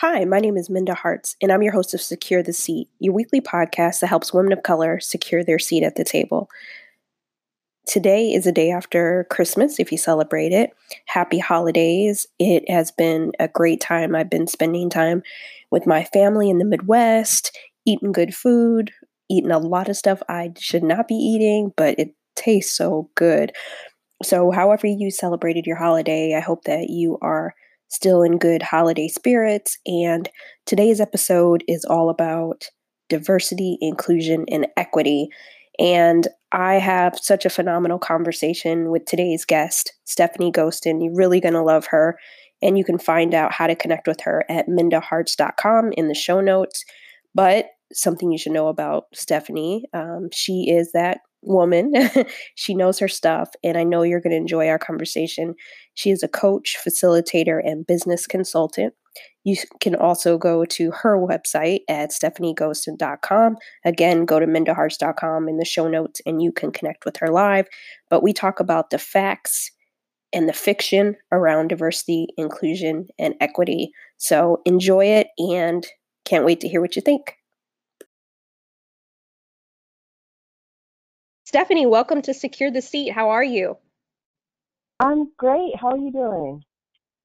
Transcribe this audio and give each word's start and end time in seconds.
Hi, 0.00 0.24
my 0.24 0.38
name 0.38 0.56
is 0.56 0.70
Minda 0.70 0.94
Harts, 0.94 1.34
and 1.42 1.50
I'm 1.50 1.60
your 1.60 1.72
host 1.72 1.92
of 1.92 2.00
Secure 2.00 2.40
the 2.40 2.52
Seat, 2.52 2.88
your 3.00 3.12
weekly 3.12 3.40
podcast 3.40 3.98
that 3.98 4.06
helps 4.06 4.32
women 4.32 4.52
of 4.52 4.62
color 4.62 5.00
secure 5.00 5.42
their 5.42 5.58
seat 5.58 5.82
at 5.82 5.96
the 5.96 6.04
table. 6.04 6.48
Today 7.84 8.32
is 8.32 8.46
a 8.46 8.52
day 8.52 8.70
after 8.70 9.26
Christmas, 9.28 9.80
if 9.80 9.90
you 9.90 9.98
celebrate 9.98 10.52
it. 10.52 10.70
Happy 11.06 11.40
holidays. 11.40 12.28
It 12.38 12.70
has 12.70 12.92
been 12.92 13.32
a 13.40 13.48
great 13.48 13.80
time. 13.80 14.14
I've 14.14 14.30
been 14.30 14.46
spending 14.46 14.88
time 14.88 15.24
with 15.72 15.84
my 15.84 16.04
family 16.04 16.48
in 16.48 16.58
the 16.58 16.64
Midwest, 16.64 17.58
eating 17.84 18.12
good 18.12 18.32
food, 18.32 18.92
eating 19.28 19.50
a 19.50 19.58
lot 19.58 19.88
of 19.88 19.96
stuff 19.96 20.22
I 20.28 20.52
should 20.56 20.84
not 20.84 21.08
be 21.08 21.16
eating, 21.16 21.72
but 21.76 21.98
it 21.98 22.14
tastes 22.36 22.72
so 22.72 23.10
good. 23.16 23.50
So, 24.22 24.52
however 24.52 24.86
you 24.86 25.10
celebrated 25.10 25.66
your 25.66 25.74
holiday, 25.76 26.36
I 26.36 26.40
hope 26.40 26.62
that 26.66 26.88
you 26.88 27.18
are 27.20 27.56
still 27.88 28.22
in 28.22 28.38
good 28.38 28.62
holiday 28.62 29.08
spirits. 29.08 29.78
And 29.86 30.28
today's 30.66 31.00
episode 31.00 31.64
is 31.66 31.84
all 31.84 32.10
about 32.10 32.70
diversity, 33.08 33.78
inclusion, 33.80 34.44
and 34.48 34.66
equity. 34.76 35.28
And 35.78 36.28
I 36.52 36.74
have 36.74 37.18
such 37.18 37.44
a 37.44 37.50
phenomenal 37.50 37.98
conversation 37.98 38.90
with 38.90 39.04
today's 39.04 39.44
guest, 39.44 39.94
Stephanie 40.04 40.52
Ghoston. 40.52 41.02
You're 41.02 41.14
really 41.14 41.40
going 41.40 41.54
to 41.54 41.62
love 41.62 41.86
her. 41.86 42.18
And 42.60 42.76
you 42.76 42.84
can 42.84 42.98
find 42.98 43.34
out 43.34 43.52
how 43.52 43.66
to 43.66 43.76
connect 43.76 44.08
with 44.08 44.20
her 44.22 44.44
at 44.48 44.66
mindaharts.com 44.66 45.92
in 45.92 46.08
the 46.08 46.14
show 46.14 46.40
notes. 46.40 46.84
But 47.34 47.66
something 47.92 48.32
you 48.32 48.38
should 48.38 48.52
know 48.52 48.68
about 48.68 49.04
Stephanie, 49.14 49.84
um, 49.94 50.28
she 50.32 50.68
is 50.68 50.92
that 50.92 51.20
woman. 51.48 51.92
she 52.54 52.74
knows 52.74 52.98
her 52.98 53.08
stuff, 53.08 53.50
and 53.64 53.76
I 53.76 53.84
know 53.84 54.02
you're 54.02 54.20
going 54.20 54.32
to 54.32 54.36
enjoy 54.36 54.68
our 54.68 54.78
conversation. 54.78 55.54
She 55.94 56.10
is 56.10 56.22
a 56.22 56.28
coach, 56.28 56.76
facilitator, 56.84 57.60
and 57.64 57.86
business 57.86 58.26
consultant. 58.26 58.94
You 59.44 59.56
can 59.80 59.94
also 59.94 60.38
go 60.38 60.64
to 60.66 60.90
her 60.90 61.18
website 61.18 61.80
at 61.88 62.10
stephanieghoston.com. 62.10 63.56
Again, 63.84 64.24
go 64.24 64.38
to 64.38 64.46
mindaharts.com 64.46 65.48
in 65.48 65.56
the 65.56 65.64
show 65.64 65.88
notes 65.88 66.20
and 66.26 66.42
you 66.42 66.52
can 66.52 66.70
connect 66.70 67.04
with 67.04 67.16
her 67.16 67.28
live. 67.28 67.66
But 68.10 68.22
we 68.22 68.32
talk 68.32 68.60
about 68.60 68.90
the 68.90 68.98
facts 68.98 69.70
and 70.32 70.48
the 70.48 70.52
fiction 70.52 71.16
around 71.32 71.68
diversity, 71.68 72.28
inclusion, 72.36 73.08
and 73.18 73.34
equity. 73.40 73.90
So 74.18 74.60
enjoy 74.66 75.06
it 75.06 75.28
and 75.38 75.86
can't 76.24 76.44
wait 76.44 76.60
to 76.60 76.68
hear 76.68 76.80
what 76.80 76.96
you 76.96 77.02
think. 77.02 77.37
Stephanie, 81.48 81.86
welcome 81.86 82.20
to 82.20 82.34
Secure 82.34 82.70
the 82.70 82.82
Seat. 82.82 83.08
How 83.08 83.30
are 83.30 83.42
you? 83.42 83.78
I'm 85.00 85.32
great. 85.38 85.74
How 85.76 85.92
are 85.92 85.96
you 85.96 86.12
doing? 86.12 86.62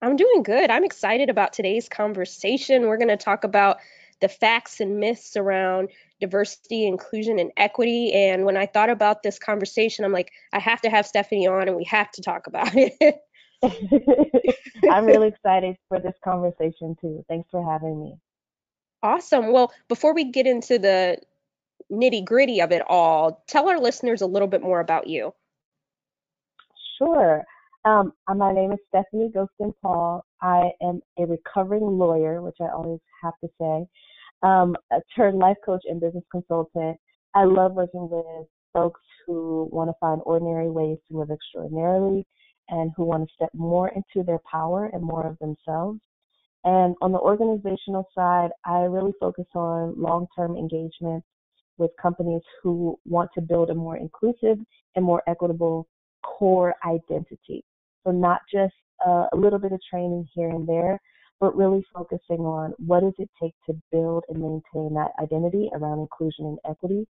I'm 0.01 0.15
doing 0.15 0.43
good. 0.43 0.69
I'm 0.69 0.85
excited 0.85 1.29
about 1.29 1.51
today's 1.51 1.89
conversation. 1.89 2.83
We're 2.83 2.95
going 2.95 3.09
to 3.09 3.17
talk 3.17 3.43
about 3.43 3.79
the 4.21 4.29
facts 4.29 4.79
and 4.79 4.97
myths 4.97 5.35
around 5.35 5.89
diversity, 6.21 6.87
inclusion, 6.87 7.37
and 7.37 7.51
equity. 7.57 8.13
And 8.13 8.45
when 8.45 8.55
I 8.55 8.65
thought 8.65 8.89
about 8.89 9.23
this 9.23 9.39
conversation, 9.39 10.05
I'm 10.05 10.13
like, 10.13 10.31
I 10.53 10.59
have 10.59 10.79
to 10.83 10.89
have 10.89 11.05
Stephanie 11.05 11.47
on 11.47 11.67
and 11.67 11.75
we 11.75 11.83
have 11.83 12.09
to 12.11 12.21
talk 12.21 12.47
about 12.47 12.71
it. 12.73 13.19
I'm 14.89 15.03
really 15.03 15.27
excited 15.27 15.75
for 15.89 15.99
this 15.99 16.15
conversation 16.23 16.95
too. 17.01 17.25
Thanks 17.27 17.49
for 17.51 17.61
having 17.61 17.99
me. 18.01 18.15
Awesome. 19.03 19.51
Well, 19.51 19.73
before 19.89 20.13
we 20.13 20.23
get 20.23 20.47
into 20.47 20.79
the 20.79 21.17
nitty 21.91 22.25
gritty 22.25 22.61
of 22.61 22.71
it 22.71 22.81
all, 22.87 23.43
tell 23.47 23.69
our 23.69 23.79
listeners 23.79 24.21
a 24.21 24.27
little 24.27 24.47
bit 24.47 24.61
more 24.61 24.79
about 24.79 25.07
you. 25.07 25.33
Sure. 26.97 27.43
Um, 27.85 28.13
uh, 28.27 28.33
my 28.33 28.53
name 28.53 28.71
is 28.71 28.79
Stephanie 28.87 29.31
Ghoston 29.35 29.73
Paul. 29.81 30.23
I 30.41 30.71
am 30.81 31.01
a 31.19 31.25
recovering 31.25 31.83
lawyer, 31.83 32.41
which 32.41 32.57
I 32.61 32.69
always 32.69 32.99
have 33.21 33.33
to 33.43 33.49
say, 33.59 33.85
um, 34.41 34.75
a 34.91 35.01
turned 35.15 35.39
life 35.39 35.57
coach 35.65 35.83
and 35.85 35.99
business 35.99 36.23
consultant. 36.31 36.97
I 37.33 37.43
love 37.43 37.73
working 37.73 38.07
with 38.09 38.47
folks 38.73 39.01
who 39.25 39.69
want 39.71 39.89
to 39.89 39.95
find 39.99 40.21
ordinary 40.25 40.69
ways 40.69 40.97
to 41.09 41.17
live 41.17 41.29
extraordinarily 41.31 42.25
and 42.69 42.91
who 42.95 43.03
want 43.03 43.27
to 43.27 43.33
step 43.33 43.49
more 43.53 43.89
into 43.89 44.25
their 44.25 44.39
power 44.49 44.89
and 44.93 45.03
more 45.03 45.27
of 45.27 45.37
themselves. 45.39 45.99
And 46.63 46.95
on 47.01 47.11
the 47.11 47.19
organizational 47.19 48.07
side, 48.15 48.51
I 48.65 48.83
really 48.83 49.11
focus 49.19 49.45
on 49.53 50.01
long 50.01 50.27
term 50.35 50.55
engagement 50.55 51.23
with 51.77 51.91
companies 52.01 52.41
who 52.61 52.97
want 53.05 53.29
to 53.33 53.41
build 53.41 53.69
a 53.69 53.75
more 53.75 53.97
inclusive 53.97 54.57
and 54.95 55.05
more 55.05 55.23
equitable 55.27 55.87
core 56.23 56.73
identity. 56.85 57.63
So 58.03 58.11
not 58.11 58.41
just 58.51 58.73
a 59.05 59.35
little 59.35 59.59
bit 59.59 59.71
of 59.71 59.79
training 59.89 60.27
here 60.33 60.49
and 60.49 60.67
there, 60.67 60.99
but 61.39 61.57
really 61.57 61.83
focusing 61.93 62.39
on 62.39 62.73
what 62.77 63.01
does 63.01 63.13
it 63.17 63.29
take 63.41 63.53
to 63.65 63.73
build 63.91 64.23
and 64.29 64.39
maintain 64.39 64.93
that 64.93 65.11
identity 65.21 65.69
around 65.73 65.99
inclusion 65.99 66.45
and 66.45 66.59
equity. 66.69 67.05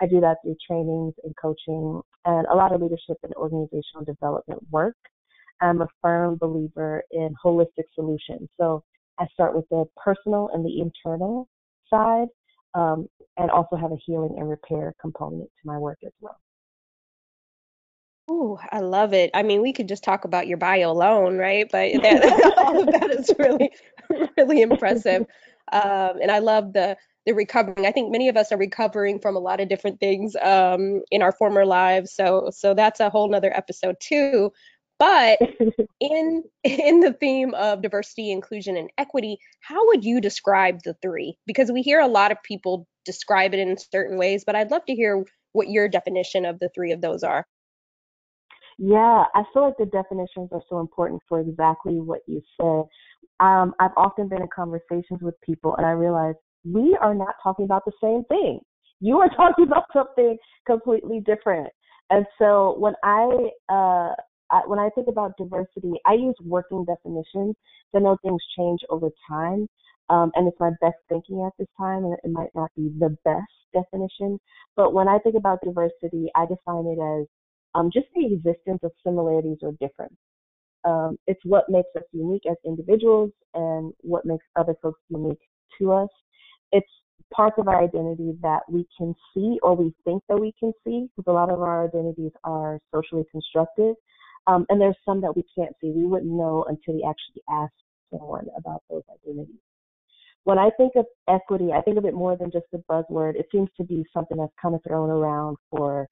I 0.00 0.06
do 0.06 0.20
that 0.20 0.38
through 0.42 0.56
trainings 0.66 1.14
and 1.22 1.34
coaching 1.40 2.00
and 2.24 2.46
a 2.46 2.54
lot 2.54 2.72
of 2.72 2.80
leadership 2.80 3.18
and 3.22 3.34
organizational 3.34 4.04
development 4.06 4.60
work. 4.70 4.96
I'm 5.60 5.82
a 5.82 5.88
firm 6.02 6.36
believer 6.36 7.02
in 7.10 7.34
holistic 7.44 7.84
solutions. 7.94 8.48
So 8.58 8.82
I 9.18 9.26
start 9.32 9.54
with 9.54 9.68
the 9.70 9.84
personal 10.02 10.50
and 10.52 10.64
the 10.64 10.80
internal 10.80 11.48
side 11.88 12.28
um, 12.74 13.08
and 13.36 13.50
also 13.50 13.76
have 13.76 13.92
a 13.92 13.96
healing 14.04 14.36
and 14.38 14.48
repair 14.48 14.94
component 15.00 15.44
to 15.44 15.66
my 15.66 15.78
work 15.78 15.98
as 16.04 16.12
well. 16.20 16.38
Oh, 18.28 18.58
I 18.72 18.80
love 18.80 19.12
it. 19.12 19.30
I 19.34 19.42
mean, 19.42 19.60
we 19.60 19.72
could 19.72 19.88
just 19.88 20.02
talk 20.02 20.24
about 20.24 20.46
your 20.46 20.56
bio 20.56 20.90
alone, 20.90 21.36
right? 21.36 21.68
But 21.70 21.92
that, 22.02 22.54
all 22.58 22.80
of 22.80 22.86
that 22.86 23.10
is 23.10 23.30
really, 23.38 23.70
really 24.36 24.62
impressive. 24.62 25.26
Um, 25.72 26.20
and 26.22 26.30
I 26.30 26.38
love 26.38 26.72
the 26.72 26.96
the 27.26 27.32
recovering. 27.32 27.86
I 27.86 27.90
think 27.90 28.12
many 28.12 28.28
of 28.28 28.36
us 28.36 28.52
are 28.52 28.58
recovering 28.58 29.18
from 29.18 29.34
a 29.34 29.38
lot 29.38 29.60
of 29.60 29.68
different 29.68 29.98
things 29.98 30.36
um, 30.42 31.02
in 31.10 31.22
our 31.22 31.32
former 31.32 31.64
lives. 31.66 32.12
So 32.12 32.50
so 32.50 32.74
that's 32.74 33.00
a 33.00 33.10
whole 33.10 33.28
nother 33.28 33.54
episode 33.54 33.96
too. 34.00 34.52
But 34.98 35.38
in 36.00 36.44
in 36.62 37.00
the 37.00 37.12
theme 37.12 37.54
of 37.54 37.82
diversity, 37.82 38.30
inclusion, 38.30 38.76
and 38.76 38.90
equity, 38.98 39.38
how 39.60 39.86
would 39.86 40.04
you 40.04 40.20
describe 40.20 40.80
the 40.84 40.94
three? 41.02 41.36
Because 41.46 41.72
we 41.72 41.82
hear 41.82 42.00
a 42.00 42.08
lot 42.08 42.32
of 42.32 42.42
people 42.42 42.86
describe 43.04 43.54
it 43.54 43.60
in 43.60 43.76
certain 43.76 44.18
ways, 44.18 44.44
but 44.44 44.56
I'd 44.56 44.70
love 44.70 44.84
to 44.86 44.94
hear 44.94 45.24
what 45.52 45.68
your 45.68 45.88
definition 45.88 46.44
of 46.44 46.58
the 46.58 46.70
three 46.74 46.92
of 46.92 47.00
those 47.00 47.22
are. 47.22 47.46
Yeah, 48.78 49.24
I 49.34 49.44
feel 49.52 49.62
like 49.62 49.76
the 49.78 49.86
definitions 49.86 50.48
are 50.52 50.62
so 50.68 50.80
important 50.80 51.22
for 51.28 51.40
exactly 51.40 52.00
what 52.00 52.20
you 52.26 52.42
said. 52.60 52.84
Um, 53.40 53.74
I've 53.78 53.92
often 53.96 54.28
been 54.28 54.42
in 54.42 54.48
conversations 54.54 55.20
with 55.20 55.34
people, 55.42 55.76
and 55.76 55.86
I 55.86 55.90
realize 55.90 56.34
we 56.64 56.96
are 57.00 57.14
not 57.14 57.34
talking 57.42 57.66
about 57.66 57.84
the 57.84 57.92
same 58.02 58.24
thing. 58.24 58.60
You 59.00 59.18
are 59.18 59.28
talking 59.36 59.66
about 59.66 59.84
something 59.92 60.36
completely 60.66 61.20
different. 61.20 61.68
And 62.10 62.26
so 62.38 62.74
when 62.78 62.94
I 63.04 63.50
uh, 63.68 64.14
I, 64.54 64.60
when 64.70 64.78
I 64.78 64.88
think 64.94 65.08
about 65.08 65.36
diversity, 65.36 65.94
I 66.06 66.14
use 66.14 66.36
working 66.56 66.82
definitions. 66.84 67.54
I 67.94 67.98
know 68.00 68.16
things 68.22 68.42
change 68.56 68.80
over 68.94 69.08
time, 69.28 69.60
um, 70.14 70.28
and 70.34 70.42
it's 70.48 70.62
my 70.66 70.72
best 70.80 71.00
thinking 71.08 71.38
at 71.46 71.52
this 71.58 71.72
time, 71.78 72.02
and 72.06 72.14
it 72.14 72.30
might 72.38 72.54
not 72.54 72.70
be 72.76 72.86
the 72.98 73.16
best 73.30 73.56
definition. 73.78 74.30
But 74.78 74.94
when 74.96 75.08
I 75.14 75.18
think 75.18 75.36
about 75.36 75.58
diversity, 75.68 76.24
I 76.34 76.42
define 76.54 76.86
it 76.86 77.00
as 77.14 77.26
um, 77.76 77.90
just 77.92 78.06
the 78.14 78.26
existence 78.34 78.80
of 78.82 78.92
similarities 79.04 79.58
or 79.62 79.72
difference. 79.84 80.18
Um, 80.84 81.10
it's 81.26 81.40
what 81.44 81.64
makes 81.68 81.88
us 81.96 82.02
unique 82.12 82.46
as 82.48 82.56
individuals 82.64 83.30
and 83.54 83.92
what 84.00 84.24
makes 84.24 84.44
other 84.56 84.74
folks 84.82 85.00
unique 85.08 85.44
to 85.78 85.92
us. 85.92 86.12
It's 86.72 86.92
parts 87.32 87.56
of 87.58 87.68
our 87.68 87.82
identity 87.82 88.30
that 88.42 88.60
we 88.68 88.86
can 88.96 89.14
see 89.32 89.58
or 89.62 89.74
we 89.74 89.94
think 90.04 90.22
that 90.28 90.38
we 90.38 90.52
can 90.60 90.72
see, 90.84 91.08
because 91.16 91.30
a 91.30 91.32
lot 91.32 91.50
of 91.50 91.60
our 91.60 91.86
identities 91.88 92.32
are 92.44 92.78
socially 92.94 93.24
constructed. 93.30 93.94
Um, 94.46 94.66
and 94.68 94.80
there's 94.80 94.96
some 95.04 95.20
that 95.22 95.34
we 95.34 95.44
can't 95.56 95.74
see. 95.80 95.90
We 95.90 96.04
wouldn't 96.04 96.30
know 96.30 96.64
until 96.68 96.94
we 96.94 97.06
actually 97.08 97.42
ask 97.48 97.72
someone 98.10 98.46
about 98.56 98.82
those 98.90 99.02
identities. 99.10 99.60
When 100.44 100.58
I 100.58 100.70
think 100.76 100.92
of 100.96 101.06
equity, 101.28 101.72
I 101.72 101.80
think 101.80 101.96
of 101.96 102.04
it 102.04 102.12
more 102.12 102.36
than 102.36 102.50
just 102.50 102.66
a 102.74 102.78
buzzword. 102.90 103.36
It 103.36 103.46
seems 103.50 103.70
to 103.78 103.84
be 103.84 104.04
something 104.12 104.36
that's 104.36 104.52
kind 104.60 104.74
of 104.74 104.82
thrown 104.86 105.10
around 105.10 105.56
for 105.70 106.06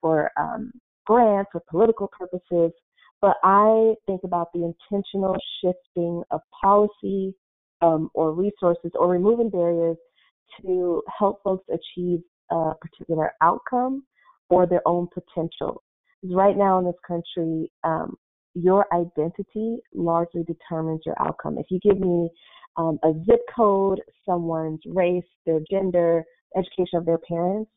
for 0.00 0.30
um, 0.38 0.72
grants 1.04 1.50
or 1.54 1.62
political 1.68 2.08
purposes. 2.08 2.72
But 3.20 3.36
I 3.42 3.94
think 4.06 4.22
about 4.24 4.48
the 4.52 4.72
intentional 4.90 5.36
shifting 5.60 6.22
of 6.30 6.40
policy 6.58 7.34
um, 7.82 8.10
or 8.14 8.32
resources 8.32 8.92
or 8.94 9.08
removing 9.08 9.50
barriers 9.50 9.96
to 10.62 11.02
help 11.18 11.42
folks 11.42 11.64
achieve 11.68 12.20
a 12.50 12.72
particular 12.80 13.32
outcome 13.42 14.04
or 14.48 14.66
their 14.66 14.86
own 14.86 15.08
potential 15.12 15.82
right 16.30 16.56
now 16.56 16.78
in 16.78 16.84
this 16.84 16.94
country, 17.06 17.70
um, 17.84 18.16
your 18.54 18.86
identity 18.92 19.78
largely 19.94 20.44
determines 20.44 21.00
your 21.06 21.14
outcome. 21.20 21.58
If 21.58 21.66
you 21.70 21.78
give 21.80 22.00
me 22.00 22.30
um, 22.76 22.98
a 23.04 23.12
zip 23.26 23.40
code, 23.54 24.00
someone's 24.24 24.80
race, 24.86 25.24
their 25.44 25.60
gender, 25.70 26.24
education 26.56 26.98
of 26.98 27.06
their 27.06 27.18
parents, 27.18 27.70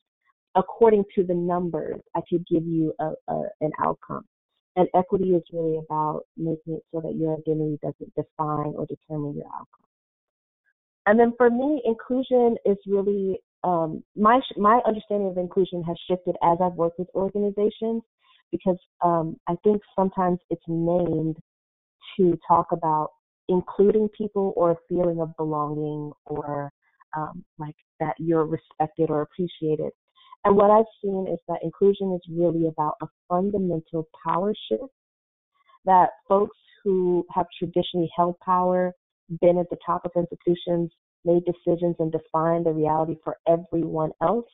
according 0.56 1.04
to 1.16 1.24
the 1.24 1.34
numbers, 1.34 2.01
I 2.16 2.22
could 2.30 2.46
give 2.48 2.66
you 2.66 2.94
a, 3.00 3.12
a, 3.28 3.44
an 3.62 3.72
outcome. 3.84 4.25
And 4.75 4.88
equity 4.95 5.31
is 5.31 5.44
really 5.52 5.78
about 5.78 6.22
making 6.38 6.75
it 6.75 6.84
so 6.94 7.02
that 7.02 7.16
your 7.16 7.34
identity 7.34 7.80
doesn't 7.81 8.16
define 8.16 8.74
or 8.75 8.86
determine 8.88 9.36
your 9.36 9.48
outcome. 9.48 9.88
and 11.07 11.19
then 11.19 11.34
for 11.38 11.50
me, 11.50 11.81
inclusion 11.86 12.56
is 12.66 12.78
really 12.88 13.40
um, 13.63 14.04
my 14.16 14.40
my 14.57 14.80
understanding 14.86 15.28
of 15.28 15.38
inclusion 15.38 15.84
has 15.84 15.98
shifted 16.10 16.36
as 16.44 16.57
I've 16.63 16.74
worked 16.74 17.00
with 17.00 17.10
organizations 17.16 18.04
because 18.51 18.78
um, 19.04 19.38
I 19.48 19.56
think 19.63 19.81
sometimes 19.96 20.40
it's 20.50 20.63
named 20.68 21.38
to 22.18 22.38
talk 22.48 22.68
about 22.72 23.10
including 23.48 24.10
people 24.18 24.54
or 24.56 24.72
a 24.72 24.75
feeling 24.88 25.19
of 25.22 25.36
belonging 25.38 26.12
or 26.25 26.72
um, 27.18 27.44
like 27.57 27.75
that 28.00 28.13
you're 28.19 28.46
respected 28.46 29.10
or 29.10 29.22
appreciated. 29.22 29.92
And 30.46 30.56
what 30.56 30.72
I've 30.72 30.86
seen 31.04 31.28
is 31.31 31.40
that 31.48 31.60
inclusion 31.63 32.13
is 32.13 32.22
really 32.31 32.68
about 32.68 32.94
a 33.01 33.07
fundamental 33.28 34.07
power 34.25 34.54
shift 34.69 34.94
that 35.86 36.10
folks 36.28 36.57
who 36.84 37.25
have 37.34 37.45
traditionally 37.57 38.10
held 38.16 38.40
power, 38.40 38.94
been 39.42 39.57
at 39.57 39.69
the 39.69 39.78
top 39.86 40.06
of 40.06 40.12
institutions, 40.16 40.92
made 41.25 41.44
decisions, 41.45 41.95
and 42.00 42.12
defined 42.12 42.66
the 42.66 42.72
reality 42.72 43.16
for 43.24 43.38
everyone 43.48 44.12
else. 44.22 44.45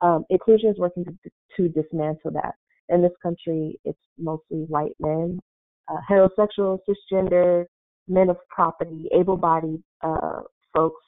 Um, 0.00 0.24
inclusion 0.30 0.70
is 0.70 0.78
working 0.78 1.04
to, 1.04 1.30
to, 1.56 1.68
dismantle 1.68 2.32
that. 2.32 2.54
In 2.88 3.02
this 3.02 3.12
country, 3.22 3.78
it's 3.84 3.98
mostly 4.18 4.64
white 4.68 4.94
men, 5.00 5.40
uh, 5.88 5.96
heterosexual, 6.08 6.78
cisgender, 6.88 7.64
men 8.08 8.30
of 8.30 8.36
property, 8.48 9.08
able 9.12 9.36
bodied 9.36 9.82
uh, 10.02 10.40
folks 10.74 11.02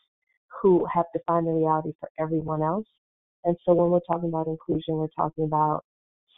who 0.61 0.87
have 0.93 1.07
defined 1.15 1.47
the 1.47 1.53
reality 1.53 1.93
for 2.01 2.11
everyone 2.19 2.63
else. 2.63 2.87
And 3.45 3.57
so 3.65 3.75
when 3.75 3.91
we're 3.91 4.01
talking 4.01 4.29
about 4.29 4.49
inclusion, 4.49 4.97
we're 4.97 5.07
talking 5.17 5.45
about 5.45 5.85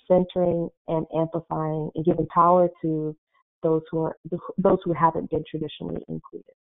centering 0.07 0.69
and 0.89 1.07
amplifying 1.17 1.91
and 1.95 2.05
giving 2.05 2.27
power 2.27 2.69
to 2.83 3.17
those 3.63 3.83
who 3.91 4.05
are 4.05 4.17
those 4.59 4.79
who 4.85 4.93
haven't 4.93 5.31
been 5.31 5.45
traditionally 5.51 6.03
included. 6.09 6.55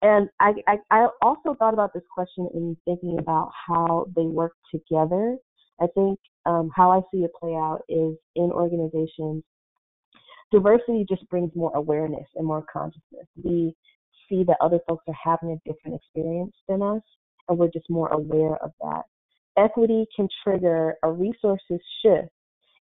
And 0.00 0.28
I, 0.40 0.52
I, 0.66 0.76
I 0.90 1.08
also 1.22 1.54
thought 1.58 1.74
about 1.74 1.92
this 1.92 2.04
question 2.12 2.48
in 2.54 2.76
thinking 2.84 3.18
about 3.18 3.50
how 3.66 4.06
they 4.14 4.22
work 4.22 4.52
together. 4.70 5.36
I 5.80 5.86
think 5.94 6.18
um, 6.46 6.70
how 6.74 6.90
I 6.90 7.00
see 7.12 7.24
it 7.24 7.30
play 7.38 7.54
out 7.54 7.82
is 7.88 8.16
in 8.36 8.50
organizations, 8.50 9.44
diversity 10.50 11.04
just 11.08 11.28
brings 11.28 11.54
more 11.54 11.74
awareness 11.74 12.26
and 12.36 12.46
more 12.46 12.64
consciousness. 12.72 13.26
We 13.42 13.74
see 14.28 14.44
that 14.44 14.56
other 14.60 14.80
folks 14.88 15.04
are 15.08 15.14
having 15.22 15.50
a 15.52 15.70
different 15.70 16.00
experience 16.00 16.54
than 16.68 16.82
us, 16.82 17.02
and 17.48 17.58
we're 17.58 17.70
just 17.70 17.88
more 17.90 18.08
aware 18.08 18.56
of 18.56 18.72
that. 18.80 19.02
Equity 19.56 20.06
can 20.14 20.28
trigger 20.44 20.94
a 21.02 21.10
resources 21.10 21.80
shift 22.02 22.28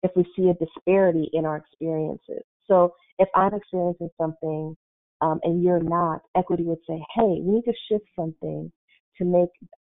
if 0.03 0.11
we 0.15 0.25
see 0.37 0.51
a 0.51 0.55
disparity 0.55 1.31
in 1.33 1.45
our 1.45 1.57
experiences. 1.57 2.43
So 2.67 2.95
if 3.19 3.29
I'm 3.35 3.55
experiencing 3.55 4.11
something 4.21 4.77
um, 5.21 5.41
and 5.43 5.63
you're 5.63 5.83
not, 5.83 6.21
equity 6.37 6.65
would 6.65 6.79
say, 6.89 7.03
hey, 7.15 7.41
we 7.41 7.55
need 7.55 7.65
to 7.65 7.73
shift 7.89 8.05
something 8.15 8.71
to 9.19 9.25
make 9.25 9.49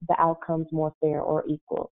the 0.09 0.15
outcomes 0.19 0.69
more 0.71 0.93
fair 1.01 1.21
or 1.21 1.45
equal. 1.49 1.91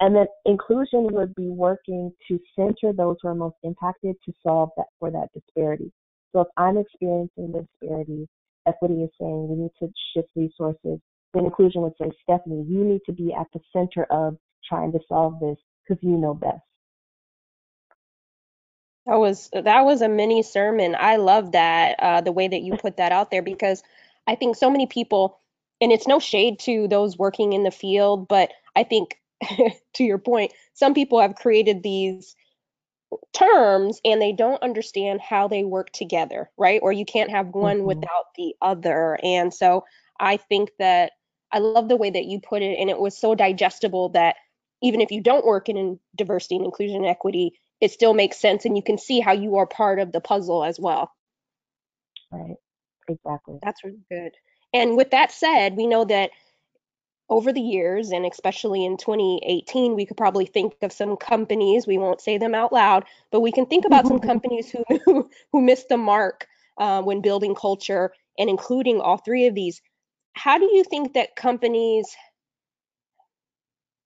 And 0.00 0.14
then 0.14 0.26
inclusion 0.44 1.08
would 1.12 1.34
be 1.34 1.48
working 1.48 2.12
to 2.28 2.38
center 2.56 2.92
those 2.92 3.16
who 3.22 3.28
are 3.28 3.34
most 3.34 3.56
impacted 3.62 4.16
to 4.24 4.32
solve 4.42 4.70
that 4.76 4.86
for 4.98 5.10
that 5.10 5.28
disparity. 5.32 5.92
So 6.32 6.40
if 6.40 6.48
I'm 6.56 6.78
experiencing 6.78 7.52
the 7.52 7.66
disparity, 7.70 8.28
equity 8.66 9.02
is 9.02 9.10
saying 9.20 9.48
we 9.48 9.56
need 9.56 9.70
to 9.78 9.92
shift 10.12 10.28
resources. 10.34 10.98
Then 11.32 11.44
inclusion 11.44 11.82
would 11.82 11.94
say, 12.00 12.10
Stephanie, 12.22 12.64
you 12.68 12.84
need 12.84 13.00
to 13.06 13.12
be 13.12 13.32
at 13.32 13.46
the 13.52 13.60
center 13.72 14.04
of 14.10 14.36
trying 14.68 14.92
to 14.92 14.98
solve 15.08 15.38
this 15.40 15.56
because 15.86 16.02
you 16.02 16.16
know 16.16 16.34
best. 16.34 16.60
That 19.06 19.16
was 19.16 19.50
that 19.52 19.82
was 19.84 20.00
a 20.00 20.08
mini 20.08 20.42
sermon. 20.42 20.96
I 20.98 21.16
love 21.16 21.52
that 21.52 21.96
uh, 21.98 22.20
the 22.22 22.32
way 22.32 22.48
that 22.48 22.62
you 22.62 22.76
put 22.76 22.96
that 22.96 23.12
out 23.12 23.30
there 23.30 23.42
because 23.42 23.82
I 24.26 24.34
think 24.34 24.56
so 24.56 24.70
many 24.70 24.86
people, 24.86 25.38
and 25.80 25.92
it's 25.92 26.06
no 26.06 26.18
shade 26.18 26.58
to 26.60 26.88
those 26.88 27.18
working 27.18 27.52
in 27.52 27.64
the 27.64 27.70
field, 27.70 28.28
but 28.28 28.50
I 28.74 28.82
think 28.84 29.18
to 29.94 30.04
your 30.04 30.18
point, 30.18 30.52
some 30.74 30.94
people 30.94 31.20
have 31.20 31.34
created 31.34 31.82
these 31.82 32.34
terms 33.32 34.00
and 34.04 34.20
they 34.20 34.32
don't 34.32 34.62
understand 34.62 35.20
how 35.20 35.48
they 35.48 35.64
work 35.64 35.90
together, 35.90 36.50
right? 36.56 36.80
Or 36.82 36.92
you 36.92 37.04
can't 37.04 37.30
have 37.30 37.48
one 37.48 37.78
mm-hmm. 37.78 37.86
without 37.86 38.26
the 38.36 38.54
other. 38.60 39.18
And 39.22 39.52
so 39.52 39.84
I 40.18 40.36
think 40.36 40.70
that 40.78 41.12
I 41.52 41.58
love 41.58 41.88
the 41.88 41.96
way 41.96 42.10
that 42.10 42.24
you 42.24 42.40
put 42.40 42.62
it, 42.62 42.78
and 42.80 42.90
it 42.90 42.98
was 42.98 43.16
so 43.16 43.34
digestible 43.34 44.08
that 44.10 44.36
even 44.82 45.00
if 45.00 45.12
you 45.12 45.20
don't 45.20 45.46
work 45.46 45.68
in 45.68 46.00
diversity 46.16 46.56
and 46.56 46.64
inclusion 46.64 46.96
and 46.96 47.06
equity, 47.06 47.52
it 47.80 47.92
still 47.92 48.14
makes 48.14 48.38
sense 48.38 48.64
and 48.64 48.76
you 48.76 48.82
can 48.82 48.98
see 48.98 49.20
how 49.20 49.32
you 49.32 49.56
are 49.56 49.66
part 49.66 49.98
of 49.98 50.10
the 50.10 50.20
puzzle 50.20 50.64
as 50.64 50.80
well. 50.80 51.12
Right. 52.32 52.56
Exactly. 53.08 53.58
That's 53.62 53.84
really 53.84 54.02
good. 54.10 54.32
And 54.72 54.96
with 54.96 55.10
that 55.10 55.30
said, 55.30 55.76
we 55.76 55.86
know 55.86 56.04
that 56.04 56.30
over 57.30 57.52
the 57.52 57.60
years, 57.60 58.10
and 58.10 58.26
especially 58.26 58.84
in 58.84 58.96
2018, 58.96 59.94
we 59.94 60.04
could 60.04 60.16
probably 60.16 60.46
think 60.46 60.74
of 60.82 60.92
some 60.92 61.16
companies. 61.16 61.86
We 61.86 61.98
won't 61.98 62.20
say 62.20 62.36
them 62.38 62.54
out 62.54 62.72
loud, 62.72 63.04
but 63.30 63.40
we 63.40 63.52
can 63.52 63.66
think 63.66 63.84
about 63.84 64.06
some 64.06 64.18
companies 64.30 64.70
who 64.70 64.84
who, 65.04 65.30
who 65.52 65.62
missed 65.62 65.88
the 65.88 65.96
mark 65.96 66.46
uh, 66.78 67.02
when 67.02 67.20
building 67.20 67.54
culture 67.54 68.12
and 68.38 68.50
including 68.50 69.00
all 69.00 69.18
three 69.18 69.46
of 69.46 69.54
these. 69.54 69.80
How 70.34 70.58
do 70.58 70.64
you 70.64 70.84
think 70.84 71.14
that 71.14 71.36
companies 71.36 72.14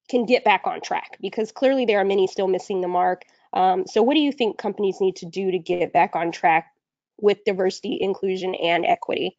can 0.09 0.27
get 0.27 0.45
back 0.45 0.63
on 0.67 0.81
track? 0.81 1.17
Because 1.21 1.51
clearly 1.51 1.87
there 1.87 1.99
are 1.99 2.05
many 2.05 2.27
still 2.27 2.49
missing 2.49 2.81
the 2.81 2.89
mark. 2.89 3.25
Um, 3.55 3.87
so, 3.87 4.03
what 4.03 4.15
do 4.15 4.21
you 4.21 4.33
think 4.33 4.59
companies 4.59 5.01
need 5.01 5.17
to 5.17 5.27
do 5.27 5.51
to 5.51 5.59
get 5.59 5.93
back 5.93 6.15
on 6.15 6.31
track 6.31 6.73
with 7.21 7.45
diversity, 7.45 7.99
inclusion, 8.01 8.55
and 8.55 8.85
equity? 8.85 9.39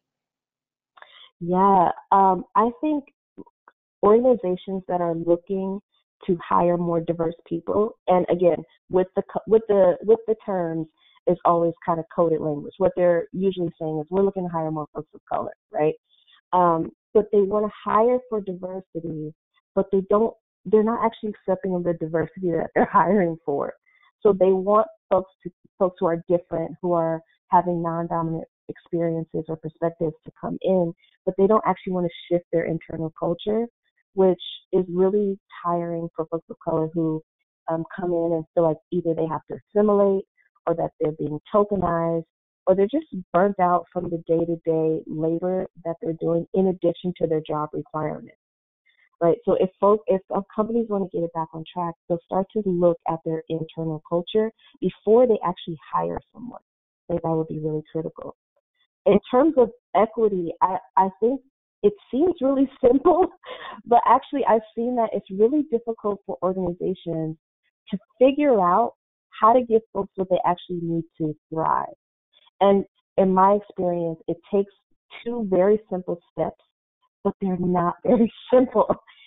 Yeah, 1.40 1.92
um, 2.12 2.44
I 2.54 2.70
think 2.80 3.14
organizations 4.02 4.82
that 4.88 5.00
are 5.00 5.14
looking 5.14 5.80
to 6.26 6.38
hire 6.46 6.76
more 6.76 7.00
diverse 7.00 7.34
people, 7.46 7.96
and 8.08 8.26
again, 8.30 8.62
with 8.90 9.06
the 9.16 9.22
with 9.46 9.62
the 9.68 9.96
with 10.02 10.20
the 10.26 10.34
terms 10.44 10.86
is 11.26 11.38
always 11.44 11.72
kind 11.84 11.98
of 11.98 12.04
coded 12.14 12.40
language. 12.40 12.74
What 12.78 12.92
they're 12.96 13.26
usually 13.32 13.70
saying 13.80 14.00
is, 14.00 14.06
we're 14.10 14.22
looking 14.22 14.44
to 14.44 14.52
hire 14.52 14.70
more 14.70 14.86
folks 14.94 15.08
of 15.14 15.20
color, 15.30 15.52
right? 15.72 15.94
Um, 16.52 16.90
but 17.14 17.26
they 17.32 17.40
want 17.40 17.66
to 17.66 17.72
hire 17.84 18.18
for 18.28 18.40
diversity, 18.40 19.34
but 19.74 19.86
they 19.92 20.02
don't. 20.10 20.34
They're 20.66 20.82
not 20.82 21.04
actually 21.04 21.30
accepting 21.30 21.82
the 21.82 21.94
diversity 21.94 22.50
that 22.50 22.70
they're 22.74 22.84
hiring 22.92 23.36
for. 23.44 23.72
So 24.22 24.32
they 24.32 24.52
want 24.52 24.86
folks 25.08 25.30
to 25.42 25.50
folks 25.78 25.96
who 26.00 26.06
are 26.06 26.22
different, 26.28 26.76
who 26.82 26.92
are 26.92 27.20
having 27.48 27.82
non-dominant 27.82 28.44
experiences 28.68 29.44
or 29.48 29.56
perspectives 29.56 30.14
to 30.24 30.32
come 30.40 30.58
in, 30.62 30.92
but 31.24 31.34
they 31.36 31.46
don't 31.46 31.64
actually 31.66 31.94
want 31.94 32.06
to 32.06 32.34
shift 32.34 32.44
their 32.52 32.64
internal 32.64 33.12
culture, 33.18 33.66
which 34.14 34.42
is 34.72 34.84
really 34.88 35.38
tiring 35.64 36.08
for 36.14 36.26
folks 36.26 36.46
of 36.50 36.56
color 36.62 36.88
who 36.92 37.22
um, 37.68 37.84
come 37.94 38.12
in 38.12 38.32
and 38.32 38.44
feel 38.54 38.64
like 38.64 38.76
either 38.90 39.14
they 39.14 39.26
have 39.26 39.42
to 39.50 39.56
assimilate 39.74 40.24
or 40.66 40.74
that 40.74 40.90
they're 41.00 41.12
being 41.12 41.38
tokenized 41.54 42.24
or 42.66 42.74
they're 42.74 42.86
just 42.86 43.06
burnt 43.32 43.58
out 43.60 43.86
from 43.92 44.04
the 44.04 44.22
day-to-day 44.26 45.02
labor 45.06 45.66
that 45.84 45.96
they're 46.02 46.12
doing 46.20 46.46
in 46.54 46.68
addition 46.68 47.12
to 47.16 47.26
their 47.26 47.42
job 47.46 47.68
requirements 47.72 48.36
right? 49.20 49.36
So 49.44 49.56
if 49.60 49.70
folks, 49.80 50.04
if 50.06 50.20
companies 50.54 50.86
want 50.88 51.10
to 51.10 51.16
get 51.16 51.24
it 51.24 51.32
back 51.34 51.48
on 51.52 51.64
track, 51.72 51.94
they'll 52.08 52.18
start 52.24 52.46
to 52.54 52.62
look 52.64 52.98
at 53.08 53.18
their 53.24 53.42
internal 53.48 54.02
culture 54.08 54.50
before 54.80 55.26
they 55.26 55.38
actually 55.44 55.78
hire 55.92 56.18
someone. 56.32 56.60
Think 57.08 57.22
that 57.22 57.30
would 57.30 57.48
be 57.48 57.58
really 57.58 57.82
critical. 57.92 58.36
In 59.06 59.18
terms 59.30 59.54
of 59.56 59.70
equity, 59.94 60.52
I, 60.62 60.78
I 60.96 61.08
think 61.20 61.40
it 61.82 61.92
seems 62.10 62.34
really 62.40 62.70
simple, 62.84 63.26
but 63.86 64.00
actually 64.06 64.44
I've 64.48 64.60
seen 64.74 64.96
that 64.96 65.10
it's 65.12 65.30
really 65.30 65.64
difficult 65.70 66.20
for 66.26 66.38
organizations 66.42 67.36
to 67.90 67.98
figure 68.18 68.60
out 68.60 68.94
how 69.40 69.52
to 69.52 69.62
give 69.62 69.82
folks 69.92 70.12
what 70.16 70.28
they 70.30 70.38
actually 70.46 70.80
need 70.82 71.04
to 71.18 71.34
thrive. 71.52 71.86
And 72.60 72.84
in 73.16 73.32
my 73.32 73.52
experience, 73.52 74.18
it 74.28 74.36
takes 74.52 74.72
two 75.24 75.46
very 75.50 75.80
simple 75.90 76.20
steps 76.32 76.60
but 77.24 77.34
they're 77.40 77.56
not 77.58 77.96
very 78.04 78.32
simple. 78.52 78.86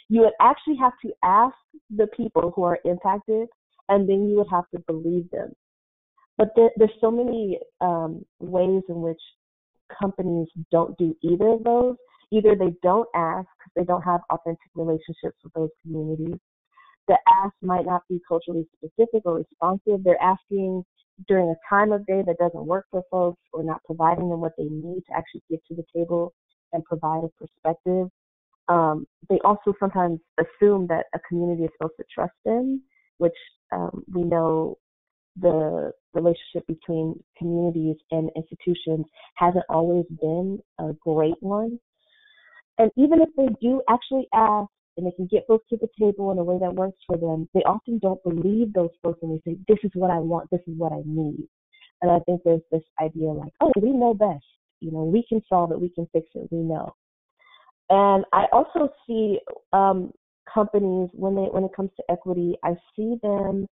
You 0.10 0.22
would 0.22 0.34
actually 0.42 0.78
have 0.78 0.94
to 1.04 1.12
ask 1.24 1.56
the 1.96 2.08
people 2.08 2.52
who 2.56 2.64
are 2.64 2.80
impacted, 2.86 3.48
and 3.90 4.08
then 4.08 4.30
you 4.30 4.38
would 4.38 4.48
have 4.52 4.70
to 4.74 4.80
believe 4.88 5.30
them. 5.32 5.54
But 6.38 6.50
there, 6.56 6.72
there's 6.78 6.92
so 7.00 7.12
many 7.12 7.60
um, 7.82 8.24
ways 8.40 8.84
in 8.90 9.02
which 9.02 9.22
companies 10.02 10.48
don't 10.72 10.98
do 10.98 11.16
either 11.22 11.50
of 11.50 11.64
those. 11.64 11.96
Either 12.34 12.56
they 12.56 12.74
don't 12.82 13.08
ask 13.16 13.48
because 13.60 13.74
they 13.76 13.84
don't 13.84 14.02
have 14.02 14.22
authentic 14.32 14.72
relationships 14.74 15.38
with 15.44 15.54
those 15.54 15.70
communities. 15.84 16.40
The 17.08 17.18
ask 17.44 17.54
might 17.62 17.86
not 17.86 18.02
be 18.10 18.20
culturally 18.28 18.66
specific 18.76 19.22
or 19.26 19.36
responsive. 19.36 20.04
They're 20.04 20.22
asking 20.22 20.84
during 21.28 21.50
a 21.50 21.56
time 21.70 21.92
of 21.92 22.06
day 22.08 22.24
that 22.26 22.38
doesn't 22.40 22.66
work 22.66 22.86
for 22.90 23.04
folks 23.12 23.42
or 23.54 23.64
not 23.64 23.84
providing 23.86 24.30
them 24.30 24.42
what 24.42 24.54
they 24.58 24.64
need 24.64 25.04
to 25.08 25.16
actually 25.16 25.44
get 25.50 25.60
to 25.68 25.76
the 25.76 25.84
table 25.96 26.34
and 26.72 26.84
provide 26.86 27.24
a 27.24 27.30
perspective. 27.38 28.08
Um, 28.68 29.06
they 29.30 29.40
also 29.46 29.74
sometimes 29.80 30.20
assume 30.40 30.88
that 30.88 31.06
a 31.14 31.20
community 31.28 31.64
is 31.66 31.70
supposed 31.78 31.98
to 31.98 32.06
trust 32.14 32.34
them, 32.46 32.82
which 33.18 33.36
um, 33.72 34.04
we 34.12 34.24
know 34.24 34.78
the 35.40 35.92
relationship 36.14 36.66
between 36.68 37.22
communities 37.38 37.98
and 38.12 38.30
institutions 38.36 39.06
hasn't 39.36 39.66
always 39.70 40.06
been 40.20 40.60
a 40.80 40.94
great 41.04 41.42
one. 41.42 41.80
And 42.78 42.92
even 42.98 43.22
if 43.22 43.30
they 43.38 43.48
do 43.62 43.82
actually 43.90 44.28
ask 44.34 44.70
and 44.98 45.06
they 45.06 45.12
can 45.12 45.28
get 45.28 45.46
folks 45.48 45.66
to 45.70 45.78
the 45.78 45.90
table 46.00 46.32
in 46.32 46.38
a 46.38 46.44
way 46.44 46.58
that 46.60 46.74
works 46.74 47.00
for 47.08 47.18
them, 47.18 47.48
they 47.54 47.62
often 47.62 48.00
don't 48.00 48.24
believe 48.24 48.74
those 48.74 48.90
folks 49.02 49.20
and 49.22 49.32
they 49.32 49.52
say, 49.52 49.58
This 49.68 49.80
is 49.84 49.92
what 49.94 50.12
I 50.12 50.20
want, 50.20 50.50
this 50.52 50.62
is 50.68 50.78
what 50.78 50.92
I 50.92 51.02
need. 51.06 51.48
And 52.02 52.12
I 52.12 52.20
think 52.26 52.42
there's 52.44 52.62
this 52.72 52.84
idea 53.02 53.30
like, 53.30 53.54
oh, 53.62 53.72
we 53.82 53.92
know 53.92 54.14
best. 54.14 54.44
You 54.82 54.92
know, 54.92 55.04
we 55.04 55.26
can 55.28 55.42
solve 55.48 55.72
it, 55.72 55.80
we 55.80 55.90
can 55.90 56.08
fix 56.12 56.28
it, 56.36 56.50
we 56.52 56.58
know. 56.60 56.94
And 57.90 58.26
I 58.34 58.46
also 58.52 58.90
see 59.08 59.40
um, 59.72 60.12
companies 60.52 61.10
when 61.14 61.36
they 61.36 61.44
when 61.44 61.64
it 61.64 61.76
comes 61.76 61.92
to 61.98 62.04
equity, 62.10 62.56
I 62.64 62.74
see 62.96 63.16
them 63.24 63.68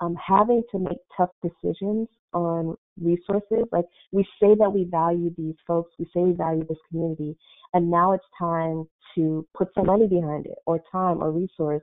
um, 0.00 0.16
having 0.16 0.62
to 0.70 0.78
make 0.78 0.98
tough 1.16 1.30
decisions 1.42 2.08
on 2.32 2.76
resources. 3.00 3.64
Like 3.72 3.86
we 4.12 4.24
say 4.40 4.54
that 4.58 4.70
we 4.70 4.84
value 4.90 5.32
these 5.36 5.56
folks, 5.66 5.92
we 5.98 6.06
say 6.06 6.20
we 6.22 6.32
value 6.32 6.64
this 6.68 6.78
community, 6.88 7.36
and 7.72 7.90
now 7.90 8.12
it's 8.12 8.24
time 8.38 8.86
to 9.16 9.46
put 9.56 9.68
some 9.74 9.86
money 9.86 10.06
behind 10.06 10.46
it, 10.46 10.58
or 10.66 10.80
time, 10.90 11.22
or 11.22 11.30
resource. 11.30 11.82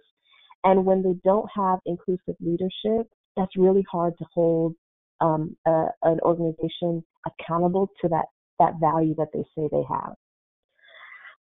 And 0.64 0.86
when 0.86 1.02
they 1.02 1.16
don't 1.24 1.50
have 1.56 1.80
inclusive 1.86 2.36
leadership, 2.40 3.08
that's 3.36 3.56
really 3.58 3.86
hard 3.92 4.14
to 4.20 4.26
hold 4.34 4.76
um, 5.22 5.56
a, 5.66 5.86
an 6.04 6.20
organization 6.22 7.04
accountable 7.26 7.90
to 8.02 8.08
that 8.10 8.26
that 8.60 8.74
value 8.80 9.16
that 9.16 9.30
they 9.34 9.44
say 9.56 9.68
they 9.72 9.84
have. 9.90 10.14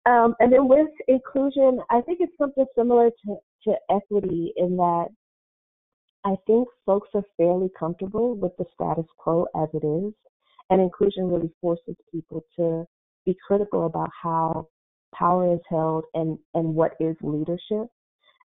Um, 0.06 0.34
and 0.40 0.52
then 0.52 0.68
with 0.68 0.88
inclusion, 1.06 1.80
I 1.90 2.00
think 2.02 2.18
it's 2.20 2.36
something 2.38 2.64
similar 2.76 3.10
to, 3.10 3.36
to 3.64 3.74
equity 3.90 4.52
in 4.56 4.76
that 4.76 5.08
I 6.24 6.34
think 6.46 6.68
folks 6.84 7.08
are 7.14 7.24
fairly 7.36 7.68
comfortable 7.78 8.34
with 8.34 8.52
the 8.58 8.64
status 8.74 9.06
quo 9.18 9.46
as 9.56 9.68
it 9.72 9.86
is, 9.86 10.12
and 10.70 10.80
inclusion 10.80 11.30
really 11.30 11.50
forces 11.60 11.96
people 12.12 12.44
to 12.56 12.86
be 13.24 13.36
critical 13.46 13.86
about 13.86 14.10
how 14.22 14.68
power 15.14 15.54
is 15.54 15.60
held 15.68 16.04
and, 16.14 16.38
and 16.54 16.74
what 16.74 16.92
is 17.00 17.16
leadership. 17.22 17.88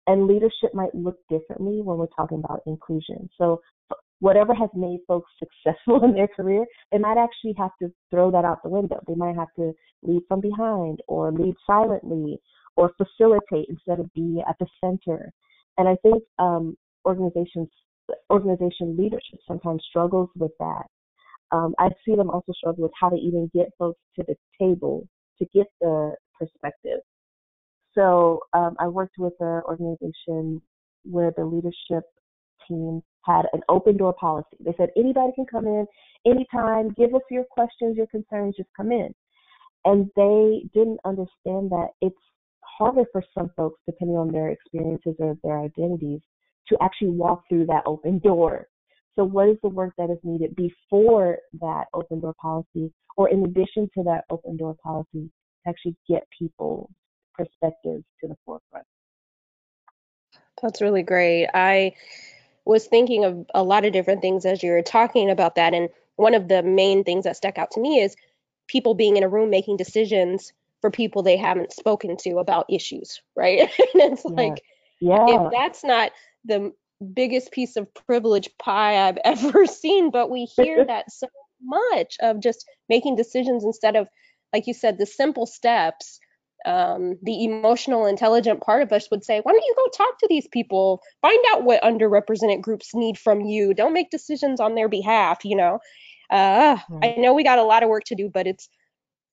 And 0.06 0.26
leadership 0.26 0.74
might 0.74 0.94
look 0.94 1.16
differently 1.28 1.80
when 1.82 1.98
we're 1.98 2.06
talking 2.16 2.42
about 2.42 2.62
inclusion. 2.66 3.28
So 3.38 3.60
whatever 4.18 4.54
has 4.54 4.70
made 4.74 5.00
folks 5.06 5.30
successful 5.38 6.04
in 6.04 6.14
their 6.14 6.28
career, 6.28 6.64
they 6.92 6.98
might 6.98 7.18
actually 7.18 7.54
have 7.58 7.72
to 7.80 7.92
throw 8.10 8.30
that 8.30 8.44
out 8.44 8.62
the 8.62 8.68
window. 8.68 9.00
They 9.06 9.14
might 9.14 9.36
have 9.36 9.52
to 9.56 9.72
lead 10.02 10.22
from 10.28 10.40
behind 10.40 11.00
or 11.08 11.32
lead 11.32 11.54
silently 11.66 12.40
or 12.76 12.92
facilitate 12.96 13.66
instead 13.68 14.00
of 14.00 14.12
be 14.14 14.42
at 14.48 14.56
the 14.58 14.66
center. 14.82 15.30
And 15.78 15.88
I 15.88 15.96
think 16.02 16.22
um, 16.38 16.76
organizations, 17.04 17.68
organization 18.30 18.96
leadership 18.96 19.40
sometimes 19.46 19.82
struggles 19.88 20.28
with 20.36 20.52
that. 20.58 20.84
Um, 21.52 21.74
I 21.78 21.88
see 22.04 22.14
them 22.14 22.30
also 22.30 22.52
struggle 22.52 22.84
with 22.84 22.92
how 22.98 23.08
to 23.08 23.16
even 23.16 23.50
get 23.54 23.70
folks 23.78 24.00
to 24.16 24.24
the 24.26 24.36
table 24.60 25.06
to 25.38 25.46
get 25.52 25.66
the 25.80 26.14
perspective. 26.38 27.00
So 27.94 28.40
um, 28.52 28.76
I 28.78 28.86
worked 28.86 29.16
with 29.18 29.32
an 29.40 29.62
organization 29.66 30.62
where 31.04 31.32
the 31.36 31.44
leadership 31.44 32.04
team 32.68 33.02
had 33.24 33.46
an 33.52 33.60
open 33.68 33.96
door 33.96 34.14
policy. 34.18 34.56
They 34.60 34.74
said 34.76 34.90
anybody 34.96 35.32
can 35.34 35.46
come 35.46 35.66
in 35.66 35.86
anytime, 36.26 36.94
give 36.96 37.14
us 37.14 37.22
your 37.30 37.44
questions, 37.50 37.96
your 37.96 38.06
concerns, 38.06 38.56
just 38.56 38.68
come 38.76 38.92
in. 38.92 39.12
And 39.84 40.10
they 40.14 40.62
didn't 40.72 41.00
understand 41.04 41.70
that 41.70 41.88
it's 42.00 42.16
harder 42.62 43.04
for 43.12 43.22
some 43.36 43.50
folks, 43.56 43.80
depending 43.86 44.16
on 44.16 44.30
their 44.30 44.50
experiences 44.50 45.14
or 45.18 45.36
their 45.42 45.58
identities, 45.60 46.20
to 46.70 46.78
actually 46.80 47.10
walk 47.10 47.42
through 47.48 47.66
that 47.66 47.82
open 47.86 48.18
door. 48.18 48.66
So, 49.16 49.24
what 49.24 49.48
is 49.48 49.56
the 49.62 49.68
work 49.68 49.92
that 49.98 50.10
is 50.10 50.18
needed 50.22 50.56
before 50.56 51.38
that 51.60 51.86
open 51.92 52.20
door 52.20 52.34
policy, 52.40 52.92
or 53.16 53.28
in 53.28 53.44
addition 53.44 53.90
to 53.96 54.04
that 54.04 54.24
open 54.30 54.56
door 54.56 54.76
policy, 54.82 55.30
to 55.64 55.68
actually 55.68 55.96
get 56.08 56.22
people's 56.36 56.90
perspectives 57.34 58.04
to 58.20 58.28
the 58.28 58.36
forefront? 58.46 58.86
That's 60.62 60.80
really 60.80 61.02
great. 61.02 61.48
I 61.52 61.94
was 62.64 62.86
thinking 62.86 63.24
of 63.24 63.46
a 63.54 63.62
lot 63.62 63.84
of 63.84 63.92
different 63.92 64.22
things 64.22 64.44
as 64.44 64.62
you 64.62 64.70
were 64.70 64.82
talking 64.82 65.30
about 65.30 65.54
that. 65.56 65.74
And 65.74 65.88
one 66.16 66.34
of 66.34 66.48
the 66.48 66.62
main 66.62 67.04
things 67.04 67.24
that 67.24 67.36
stuck 67.36 67.58
out 67.58 67.70
to 67.72 67.80
me 67.80 68.00
is 68.00 68.14
people 68.68 68.94
being 68.94 69.16
in 69.16 69.22
a 69.22 69.28
room 69.28 69.50
making 69.50 69.76
decisions 69.76 70.52
for 70.80 70.90
people 70.90 71.22
they 71.22 71.36
haven't 71.36 71.72
spoken 71.72 72.16
to 72.18 72.38
about 72.38 72.66
issues, 72.68 73.20
right? 73.36 73.60
and 73.94 74.12
it's 74.12 74.24
yeah. 74.24 74.30
like, 74.30 74.62
yeah. 75.00 75.26
if 75.28 75.52
that's 75.52 75.82
not 75.82 76.12
the 76.44 76.72
biggest 77.14 77.50
piece 77.50 77.76
of 77.76 77.92
privilege 77.94 78.48
pie 78.58 79.08
I've 79.08 79.18
ever 79.24 79.66
seen, 79.66 80.10
but 80.10 80.30
we 80.30 80.44
hear 80.44 80.84
that 80.86 81.10
so 81.10 81.26
much 81.62 82.16
of 82.20 82.40
just 82.40 82.64
making 82.88 83.16
decisions 83.16 83.64
instead 83.64 83.96
of, 83.96 84.08
like 84.52 84.66
you 84.66 84.74
said, 84.74 84.98
the 84.98 85.06
simple 85.06 85.46
steps. 85.46 86.18
Um, 86.66 87.16
the 87.22 87.42
emotional 87.44 88.04
intelligent 88.04 88.60
part 88.60 88.82
of 88.82 88.92
us 88.92 89.10
would 89.10 89.24
say 89.24 89.40
why 89.42 89.52
don't 89.52 89.62
you 89.62 89.74
go 89.78 89.88
talk 89.96 90.18
to 90.18 90.26
these 90.28 90.46
people? 90.48 91.00
Find 91.22 91.38
out 91.52 91.64
what 91.64 91.82
underrepresented 91.82 92.60
groups 92.60 92.94
need 92.94 93.16
from 93.16 93.40
you. 93.40 93.72
Don't 93.72 93.94
make 93.94 94.10
decisions 94.10 94.60
on 94.60 94.74
their 94.74 94.86
behalf 94.86 95.42
you 95.42 95.56
know? 95.56 95.78
Uh, 96.30 96.76
i 97.02 97.14
know 97.18 97.34
we 97.34 97.42
got 97.42 97.58
a 97.58 97.62
lot 97.64 97.82
of 97.82 97.88
work 97.88 98.04
to 98.04 98.14
do 98.14 98.30
but 98.32 98.46
it's 98.46 98.68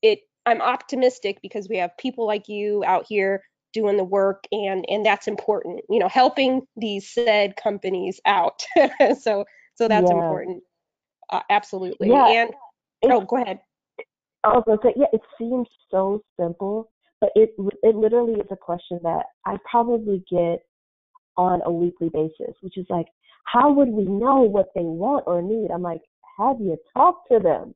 it 0.02 0.18
i'm 0.46 0.60
optimistic 0.60 1.38
because 1.42 1.68
we 1.68 1.76
have 1.76 1.96
people 1.96 2.26
like 2.26 2.48
you 2.48 2.82
out 2.84 3.06
here 3.08 3.40
doing 3.72 3.96
the 3.96 4.04
work 4.04 4.44
and 4.52 4.84
and 4.88 5.04
that's 5.04 5.28
important 5.28 5.80
you 5.90 5.98
know 5.98 6.08
helping 6.08 6.62
these 6.76 7.08
said 7.08 7.54
companies 7.56 8.20
out 8.26 8.64
so 9.20 9.44
so 9.74 9.88
that's 9.88 10.10
yeah. 10.10 10.16
important 10.16 10.62
uh, 11.30 11.40
absolutely 11.50 12.08
yeah. 12.08 12.26
and 12.28 12.50
oh 13.04 13.20
go 13.20 13.36
ahead 13.36 13.58
I 14.44 14.48
was 14.50 14.64
gonna 14.66 14.78
say, 14.82 14.94
yeah, 14.96 15.06
it 15.12 15.20
seems 15.36 15.68
so 15.90 16.22
simple, 16.38 16.90
but 17.20 17.30
it 17.34 17.50
it 17.82 17.96
literally 17.96 18.34
is 18.34 18.46
a 18.50 18.56
question 18.56 19.00
that 19.02 19.26
I 19.44 19.56
probably 19.70 20.24
get 20.30 20.60
on 21.36 21.60
a 21.64 21.72
weekly 21.72 22.08
basis, 22.08 22.54
which 22.60 22.78
is 22.78 22.86
like, 22.88 23.06
how 23.44 23.72
would 23.72 23.88
we 23.88 24.04
know 24.04 24.42
what 24.42 24.68
they 24.74 24.82
want 24.82 25.24
or 25.26 25.42
need? 25.42 25.70
I'm 25.72 25.82
like, 25.82 26.02
have 26.38 26.60
you 26.60 26.76
talked 26.96 27.28
to 27.32 27.40
them? 27.40 27.74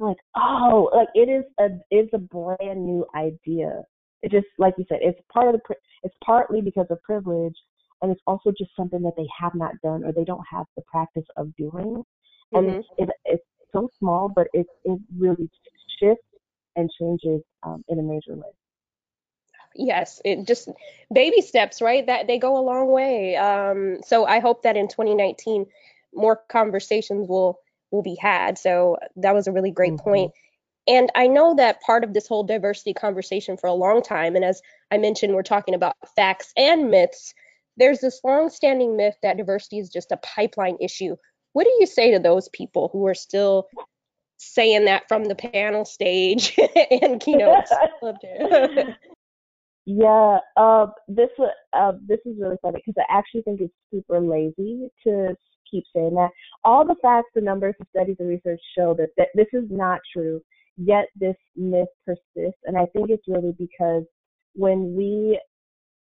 I'm 0.00 0.06
like, 0.06 0.16
oh, 0.36 0.90
like 0.94 1.08
it 1.14 1.28
is 1.28 1.44
a 1.60 1.68
it's 1.90 2.12
a 2.12 2.18
brand 2.18 2.84
new 2.84 3.06
idea. 3.14 3.82
It 4.22 4.30
just 4.30 4.46
like 4.58 4.74
you 4.78 4.84
said, 4.88 4.98
it's 5.02 5.20
part 5.32 5.54
of 5.54 5.60
the 5.60 5.74
it's 6.02 6.14
partly 6.24 6.60
because 6.60 6.86
of 6.90 7.02
privilege, 7.02 7.54
and 8.02 8.10
it's 8.10 8.20
also 8.26 8.52
just 8.56 8.70
something 8.76 9.02
that 9.02 9.14
they 9.16 9.26
have 9.38 9.54
not 9.54 9.72
done 9.82 10.04
or 10.04 10.12
they 10.12 10.24
don't 10.24 10.44
have 10.50 10.66
the 10.76 10.82
practice 10.90 11.26
of 11.36 11.54
doing. 11.56 12.02
And 12.52 12.66
mm-hmm. 12.66 12.78
it's, 12.78 12.88
it, 12.98 13.08
it's 13.24 13.44
so 13.72 13.88
small, 13.98 14.28
but 14.34 14.48
it 14.52 14.66
it 14.84 14.98
really 15.16 15.48
shifts 16.00 16.24
and 16.76 16.90
changes 16.98 17.42
um, 17.62 17.82
in 17.88 17.98
a 17.98 18.02
major 18.02 18.34
way 18.34 18.48
yes 19.76 20.20
it 20.24 20.46
just 20.48 20.68
baby 21.12 21.40
steps 21.40 21.80
right 21.80 22.06
that 22.06 22.26
they 22.26 22.38
go 22.38 22.56
a 22.56 22.60
long 22.60 22.90
way 22.90 23.36
um, 23.36 23.98
so 24.04 24.24
i 24.26 24.40
hope 24.40 24.64
that 24.64 24.76
in 24.76 24.88
2019 24.88 25.64
more 26.12 26.40
conversations 26.48 27.28
will 27.28 27.58
will 27.90 28.02
be 28.02 28.16
had 28.20 28.58
so 28.58 28.96
that 29.16 29.34
was 29.34 29.46
a 29.46 29.52
really 29.52 29.70
great 29.70 29.92
mm-hmm. 29.92 30.10
point. 30.10 30.32
And 30.90 31.10
i 31.14 31.26
know 31.26 31.54
that 31.54 31.80
part 31.80 32.04
of 32.04 32.12
this 32.12 32.26
whole 32.26 32.44
diversity 32.44 32.92
conversation 32.92 33.56
for 33.56 33.66
a 33.66 33.72
long 33.72 34.02
time 34.02 34.36
and 34.36 34.44
as 34.44 34.60
i 34.90 34.98
mentioned 34.98 35.34
we're 35.34 35.42
talking 35.42 35.74
about 35.74 35.94
facts 36.16 36.52
and 36.56 36.90
myths 36.90 37.32
there's 37.76 38.00
this 38.00 38.20
long-standing 38.24 38.96
myth 38.96 39.14
that 39.22 39.36
diversity 39.36 39.78
is 39.78 39.88
just 39.88 40.12
a 40.12 40.18
pipeline 40.18 40.76
issue 40.80 41.16
what 41.52 41.64
do 41.64 41.70
you 41.80 41.86
say 41.86 42.10
to 42.10 42.18
those 42.18 42.48
people 42.50 42.90
who 42.92 43.06
are 43.06 43.14
still 43.14 43.66
saying 44.36 44.84
that 44.84 45.04
from 45.08 45.24
the 45.24 45.34
panel 45.34 45.84
stage 45.84 46.58
and 47.02 47.20
keynotes 47.20 47.72
Yeah, 49.86 50.38
uh, 50.56 50.86
this 51.08 51.30
uh, 51.72 51.92
this 52.06 52.20
is 52.24 52.36
really 52.38 52.56
funny 52.62 52.80
because 52.84 53.02
I 53.08 53.18
actually 53.18 53.42
think 53.42 53.60
it's 53.60 53.74
super 53.92 54.20
lazy 54.20 54.88
to 55.04 55.34
keep 55.68 55.84
saying 55.94 56.14
that. 56.14 56.30
All 56.64 56.86
the 56.86 56.96
facts, 57.02 57.30
the 57.34 57.40
numbers, 57.40 57.74
the 57.78 57.86
studies, 57.90 58.16
and 58.20 58.28
research 58.28 58.60
show 58.76 58.94
that, 58.94 59.08
that 59.16 59.28
this 59.34 59.48
is 59.52 59.64
not 59.70 60.00
true. 60.12 60.40
Yet 60.82 61.08
this 61.14 61.36
myth 61.56 61.88
persists, 62.06 62.60
and 62.64 62.78
I 62.78 62.86
think 62.86 63.10
it's 63.10 63.28
really 63.28 63.52
because 63.58 64.04
when 64.54 64.94
we 64.96 65.38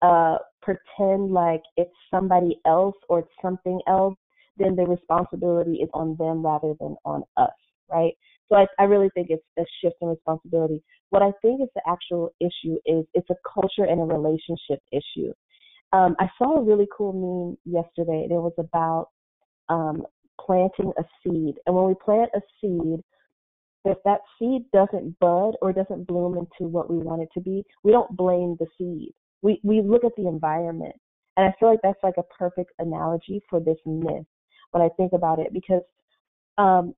uh, 0.02 0.38
pretend 0.62 1.32
like 1.32 1.62
it's 1.78 1.96
somebody 2.12 2.60
else 2.66 2.96
or 3.08 3.20
it's 3.20 3.30
something 3.42 3.80
else, 3.88 4.16
then 4.58 4.76
the 4.76 4.84
responsibility 4.84 5.76
is 5.76 5.90
on 5.94 6.18
them 6.20 6.46
rather 6.46 6.74
than 6.80 6.98
on 7.06 7.24
us, 7.38 7.54
right? 7.90 8.14
So 8.50 8.58
I, 8.58 8.68
I 8.78 8.84
really 8.84 9.10
think 9.14 9.28
it's 9.30 9.44
a 9.58 9.64
shift 9.82 9.96
in 10.02 10.10
responsibility. 10.10 10.84
What 11.10 11.22
I 11.22 11.32
think 11.42 11.62
is 11.62 11.70
the 11.76 11.82
actual 11.88 12.32
issue 12.42 12.76
is 12.86 13.06
it's 13.14 13.30
a 13.30 13.36
culture 13.54 13.86
and 13.90 14.02
a 14.02 14.04
relationship 14.04 14.82
issue. 14.92 15.32
Um, 15.94 16.16
I 16.20 16.28
saw 16.38 16.58
a 16.58 16.64
really 16.64 16.88
cool 16.96 17.14
meme 17.14 17.58
yesterday, 17.74 18.28
it 18.30 18.34
was 18.34 18.54
about 18.58 19.08
um, 19.70 20.06
planting 20.40 20.92
a 20.98 21.04
seed. 21.24 21.56
And 21.66 21.76
when 21.76 21.86
we 21.86 21.96
plant 22.04 22.30
a 22.36 22.42
seed, 22.60 23.00
if 23.92 23.98
that 24.06 24.22
seed 24.40 24.64
doesn't 24.72 25.18
bud 25.20 25.56
or 25.62 25.74
doesn't 25.74 26.08
bloom 26.08 26.38
into 26.38 26.70
what 26.70 26.90
we 26.90 26.98
want 26.98 27.22
it 27.22 27.30
to 27.34 27.42
be, 27.42 27.64
we 27.84 27.92
don't 27.92 28.16
blame 28.16 28.56
the 28.60 28.68
seed. 28.78 29.14
We 29.42 29.60
we 29.64 29.82
look 29.82 30.04
at 30.04 30.16
the 30.18 30.28
environment, 30.28 30.96
and 31.38 31.46
I 31.46 31.54
feel 31.60 31.70
like 31.70 31.80
that's 31.84 32.04
like 32.04 32.18
a 32.18 32.24
perfect 32.38 32.72
analogy 32.80 33.42
for 33.50 33.60
this 33.60 33.78
myth 33.86 34.26
when 34.72 34.84
I 34.84 34.90
think 34.98 35.14
about 35.14 35.40
it 35.40 35.54
because 35.54 35.82
um, 36.58 36.94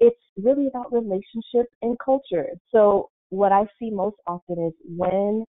it's 0.00 0.20
really 0.36 0.66
about 0.66 0.92
relationship 0.92 1.66
and 1.82 1.96
culture. 2.04 2.46
So 2.70 3.10
what 3.30 3.52
I 3.52 3.64
see 3.78 3.90
most 3.90 4.16
often 4.26 4.66
is 4.66 4.72
when 4.84 5.44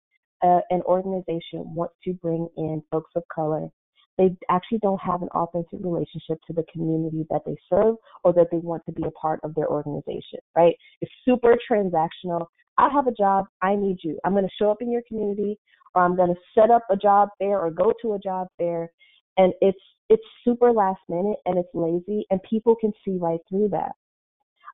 uh, 0.43 0.59
an 0.69 0.81
organization 0.83 1.73
wants 1.75 1.95
to 2.03 2.13
bring 2.13 2.47
in 2.57 2.83
folks 2.91 3.11
of 3.15 3.23
color, 3.33 3.69
they 4.18 4.36
actually 4.50 4.80
don't 4.80 5.01
have 5.01 5.22
an 5.22 5.30
authentic 5.30 5.80
relationship 5.82 6.39
to 6.48 6.53
the 6.53 6.65
community 6.72 7.25
that 7.30 7.41
they 7.46 7.56
serve 7.70 7.96
or 8.24 8.34
that 8.34 8.48
they 8.51 8.58
want 8.58 8.84
to 8.86 8.91
be 8.91 9.03
a 9.03 9.12
part 9.12 9.39
of 9.44 9.56
their 9.56 9.68
organization, 9.68 10.39
right? 10.56 10.75
It's 11.01 11.12
super 11.25 11.58
transactional. 11.70 12.46
I 12.77 12.89
have 12.89 13.08
a 13.08 13.12
job, 13.12 13.46
I 13.62 13.75
need 13.75 13.98
you. 14.03 14.20
I'm 14.25 14.34
going 14.34 14.46
to 14.46 14.51
show 14.60 14.72
up 14.72 14.82
in 14.82 14.91
your 14.91 15.03
community 15.08 15.58
or 15.96 16.03
I'm 16.03 16.15
going 16.15 16.34
to 16.34 16.41
set 16.53 16.72
up 16.72 16.84
a 16.89 16.96
job 16.96 17.30
there 17.39 17.60
or 17.60 17.72
go 17.72 17.94
to 18.01 18.13
a 18.13 18.20
job 18.20 18.48
there. 18.60 18.91
And 19.38 19.53
it's 19.62 19.80
it's 20.10 20.24
super 20.44 20.74
last 20.74 21.00
minute 21.08 21.38
and 21.46 21.58
it's 21.58 21.70
lazy 21.74 22.25
and 22.30 22.41
people 22.44 22.75
can 22.75 22.91
see 23.06 23.18
right 23.18 23.39
through 23.50 23.70
that. 23.70 23.94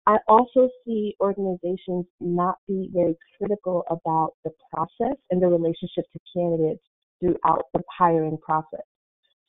I 0.08 0.18
also 0.28 0.70
see 0.86 1.16
organizations 1.20 2.06
not 2.20 2.56
be 2.68 2.90
very 2.94 3.16
critical 3.38 3.84
about 3.90 4.32
the 4.46 4.52
process 4.74 5.18
and 5.30 5.42
the 5.42 5.48
relationship 5.48 6.06
to 6.14 6.20
candidates 6.34 6.82
throughout 7.20 7.66
the 7.74 7.84
hiring 7.96 8.38
process. 8.38 8.86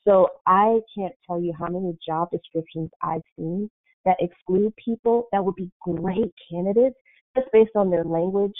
So 0.06 0.28
I 0.46 0.80
can't 0.96 1.14
tell 1.26 1.40
you 1.40 1.52
how 1.58 1.66
many 1.66 1.96
job 2.06 2.30
descriptions 2.30 2.90
I've 3.02 3.22
seen 3.36 3.70
that 4.04 4.16
exclude 4.20 4.72
people 4.82 5.28
that 5.32 5.44
would 5.44 5.56
be 5.56 5.70
great 5.82 6.32
candidates 6.50 6.96
just 7.36 7.48
based 7.52 7.76
on 7.76 7.90
their 7.90 8.04
language 8.04 8.56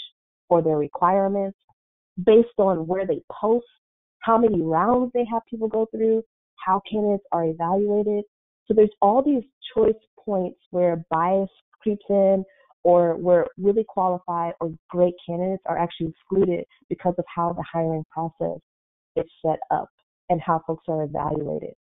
or 0.50 0.62
their 0.62 0.76
requirements, 0.76 1.58
based 2.24 2.48
on 2.58 2.86
where 2.86 3.06
they 3.06 3.22
post, 3.30 3.66
how 4.20 4.36
many 4.36 4.60
rounds 4.60 5.10
they 5.14 5.24
have 5.30 5.42
people 5.48 5.68
go 5.68 5.86
through, 5.90 6.22
how 6.56 6.82
candidates 6.90 7.24
are 7.32 7.44
evaluated. 7.44 8.24
So 8.66 8.74
there's 8.74 8.90
all 9.00 9.22
these 9.22 9.44
choice 9.74 9.94
points 10.22 10.58
where 10.70 11.04
bias 11.10 11.48
creeps 11.80 12.04
in 12.10 12.44
or 12.84 13.16
where 13.16 13.46
really 13.56 13.84
qualified 13.88 14.52
or 14.60 14.72
great 14.90 15.14
candidates 15.26 15.62
are 15.66 15.78
actually 15.78 16.08
excluded 16.08 16.64
because 16.88 17.14
of 17.18 17.24
how 17.34 17.52
the 17.52 17.64
hiring 17.70 18.04
process 18.10 18.60
is 19.16 19.24
set 19.44 19.58
up 19.70 19.88
and 20.28 20.40
how 20.40 20.62
folks 20.66 20.84
are 20.88 21.02
evaluated. 21.02 21.74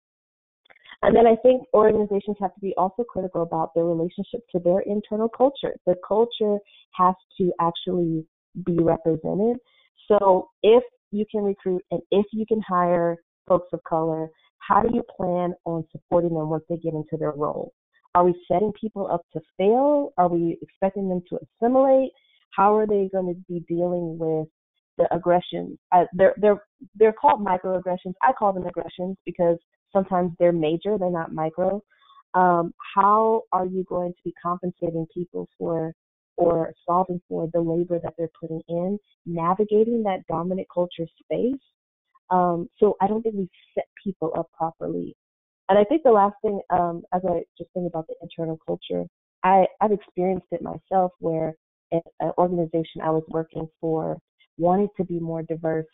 And 1.01 1.15
then 1.15 1.27
I 1.27 1.35
think 1.35 1.63
organizations 1.73 2.37
have 2.39 2.53
to 2.55 2.59
be 2.59 2.73
also 2.77 3.03
critical 3.03 3.43
about 3.43 3.73
their 3.75 3.85
relationship 3.85 4.41
to 4.51 4.59
their 4.59 4.79
internal 4.81 5.29
culture. 5.29 5.75
The 5.85 5.95
culture 6.07 6.57
has 6.93 7.15
to 7.37 7.51
actually 7.59 8.25
be 8.65 8.77
represented. 8.79 9.57
So 10.07 10.49
if 10.63 10.83
you 11.11 11.25
can 11.29 11.43
recruit 11.43 11.83
and 11.91 12.01
if 12.11 12.25
you 12.31 12.45
can 12.47 12.61
hire 12.67 13.17
folks 13.47 13.67
of 13.73 13.83
color, 13.87 14.29
how 14.59 14.81
do 14.81 14.89
you 14.93 15.03
plan 15.15 15.53
on 15.65 15.85
supporting 15.91 16.33
them 16.33 16.49
once 16.49 16.63
they 16.69 16.77
get 16.77 16.93
into 16.93 17.17
their 17.19 17.31
role? 17.31 17.73
Are 18.15 18.23
we 18.23 18.33
setting 18.47 18.71
people 18.79 19.07
up 19.11 19.21
to 19.33 19.41
fail? 19.57 20.13
Are 20.17 20.29
we 20.29 20.57
expecting 20.61 21.09
them 21.09 21.21
to 21.29 21.37
assimilate? 21.37 22.11
How 22.51 22.73
are 22.75 22.87
they 22.87 23.09
going 23.11 23.27
to 23.35 23.53
be 23.53 23.59
dealing 23.67 24.17
with 24.17 24.47
the 24.97 25.13
aggressions? 25.13 25.77
Uh, 25.91 26.05
they're 26.13 26.35
they're 26.37 26.63
they're 26.95 27.13
called 27.13 27.45
microaggressions. 27.45 28.13
I 28.23 28.33
call 28.33 28.53
them 28.53 28.65
aggressions 28.65 29.17
because 29.25 29.57
sometimes 29.93 30.31
they're 30.39 30.51
major, 30.51 30.97
they're 30.97 31.09
not 31.11 31.33
micro. 31.33 31.81
Um, 32.33 32.73
how 32.95 33.43
are 33.53 33.65
you 33.65 33.85
going 33.87 34.11
to 34.11 34.19
be 34.25 34.33
compensating 34.41 35.07
people 35.13 35.47
for 35.57 35.93
or 36.37 36.73
solving 36.85 37.21
for 37.29 37.49
the 37.53 37.61
labor 37.61 37.99
that 38.03 38.13
they're 38.17 38.29
putting 38.39 38.61
in, 38.67 38.99
navigating 39.25 40.03
that 40.03 40.27
dominant 40.27 40.67
culture 40.73 41.07
space? 41.23 41.61
Um, 42.29 42.67
so 42.77 42.97
I 43.01 43.07
don't 43.07 43.21
think 43.21 43.35
we 43.35 43.49
set 43.73 43.85
people 44.03 44.33
up 44.37 44.49
properly 44.57 45.15
and 45.69 45.79
I 45.79 45.83
think 45.83 46.03
the 46.03 46.11
last 46.11 46.35
thing, 46.41 46.59
um, 46.69 47.03
as 47.13 47.21
I 47.27 47.41
just 47.57 47.71
think 47.73 47.87
about 47.87 48.07
the 48.07 48.15
internal 48.21 48.59
culture, 48.65 49.05
I, 49.43 49.65
I've 49.81 49.91
experienced 49.91 50.47
it 50.51 50.61
myself 50.61 51.11
where 51.19 51.55
an 51.91 52.31
organization 52.37 53.01
I 53.03 53.09
was 53.09 53.23
working 53.29 53.67
for 53.79 54.17
wanted 54.57 54.89
to 54.97 55.03
be 55.03 55.19
more 55.19 55.43
diverse 55.43 55.85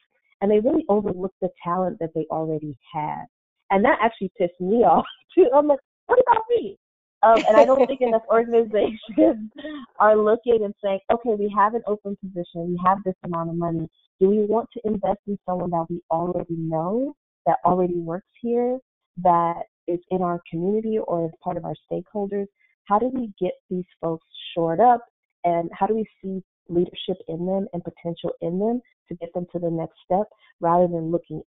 and 0.42 0.50
they 0.50 0.60
really 0.60 0.86
overlooked 0.90 1.40
the 1.42 1.50
talent 1.64 1.98
that 2.00 2.10
they 2.16 2.26
already 2.32 2.78
had. 2.92 3.26
And 3.70 3.86
that 3.86 4.00
actually 4.02 4.32
pissed 4.38 4.60
me 4.60 4.78
off 4.84 5.06
too. 5.34 5.48
I'm 5.56 5.68
like, 5.68 5.80
what 6.08 6.20
about 6.28 6.44
me? 6.50 6.78
Um, 7.24 7.38
and 7.48 7.56
I 7.56 7.66
don't 7.66 7.86
think 7.86 8.02
enough 8.02 8.24
organizations 8.30 9.52
are 10.00 10.18
looking 10.18 10.62
and 10.64 10.74
saying, 10.84 11.00
okay, 11.12 11.36
we 11.38 11.54
have 11.56 11.76
an 11.76 11.84
open 11.88 12.18
position, 12.18 12.70
we 12.70 12.80
have 12.84 12.98
this 13.06 13.16
amount 13.24 13.52
of 13.52 13.56
money. 13.56 13.88
Do 14.20 14.30
we 14.30 14.46
want 14.46 14.68
to 14.74 14.82
invest 14.86 15.20
in 15.28 15.38
someone 15.48 15.70
that 15.72 15.86
we 15.90 16.02
already 16.10 16.56
know, 16.58 17.16
that 17.46 17.58
already 17.64 17.98
works 17.98 18.28
here, 18.42 18.80
that 19.24 19.64
is 19.88 20.00
in 20.10 20.22
our 20.22 20.42
community 20.50 20.98
or 21.00 21.26
as 21.26 21.32
part 21.44 21.58
of 21.58 21.66
our 21.66 21.76
stakeholders, 21.92 22.48
how 22.86 22.98
do 22.98 23.10
we 23.14 23.32
get 23.40 23.54
these 23.70 23.86
folks 24.00 24.26
shored 24.54 24.80
up 24.80 25.02
and 25.44 25.70
how 25.74 25.86
do 25.86 25.96
we 25.96 26.06
see 26.24 26.42
leadership 26.70 27.18
in 27.28 27.46
them 27.46 27.68
and 27.74 27.84
potential 27.84 28.32
in 28.42 28.60
them 28.60 28.82
to 29.08 29.16
get 29.16 29.34
them 29.34 29.46
to 29.52 29.60
the 29.60 29.70
next 29.70 29.96
step 30.06 30.28
rather 30.60 30.88
than 30.88 31.12
looking 31.12 31.42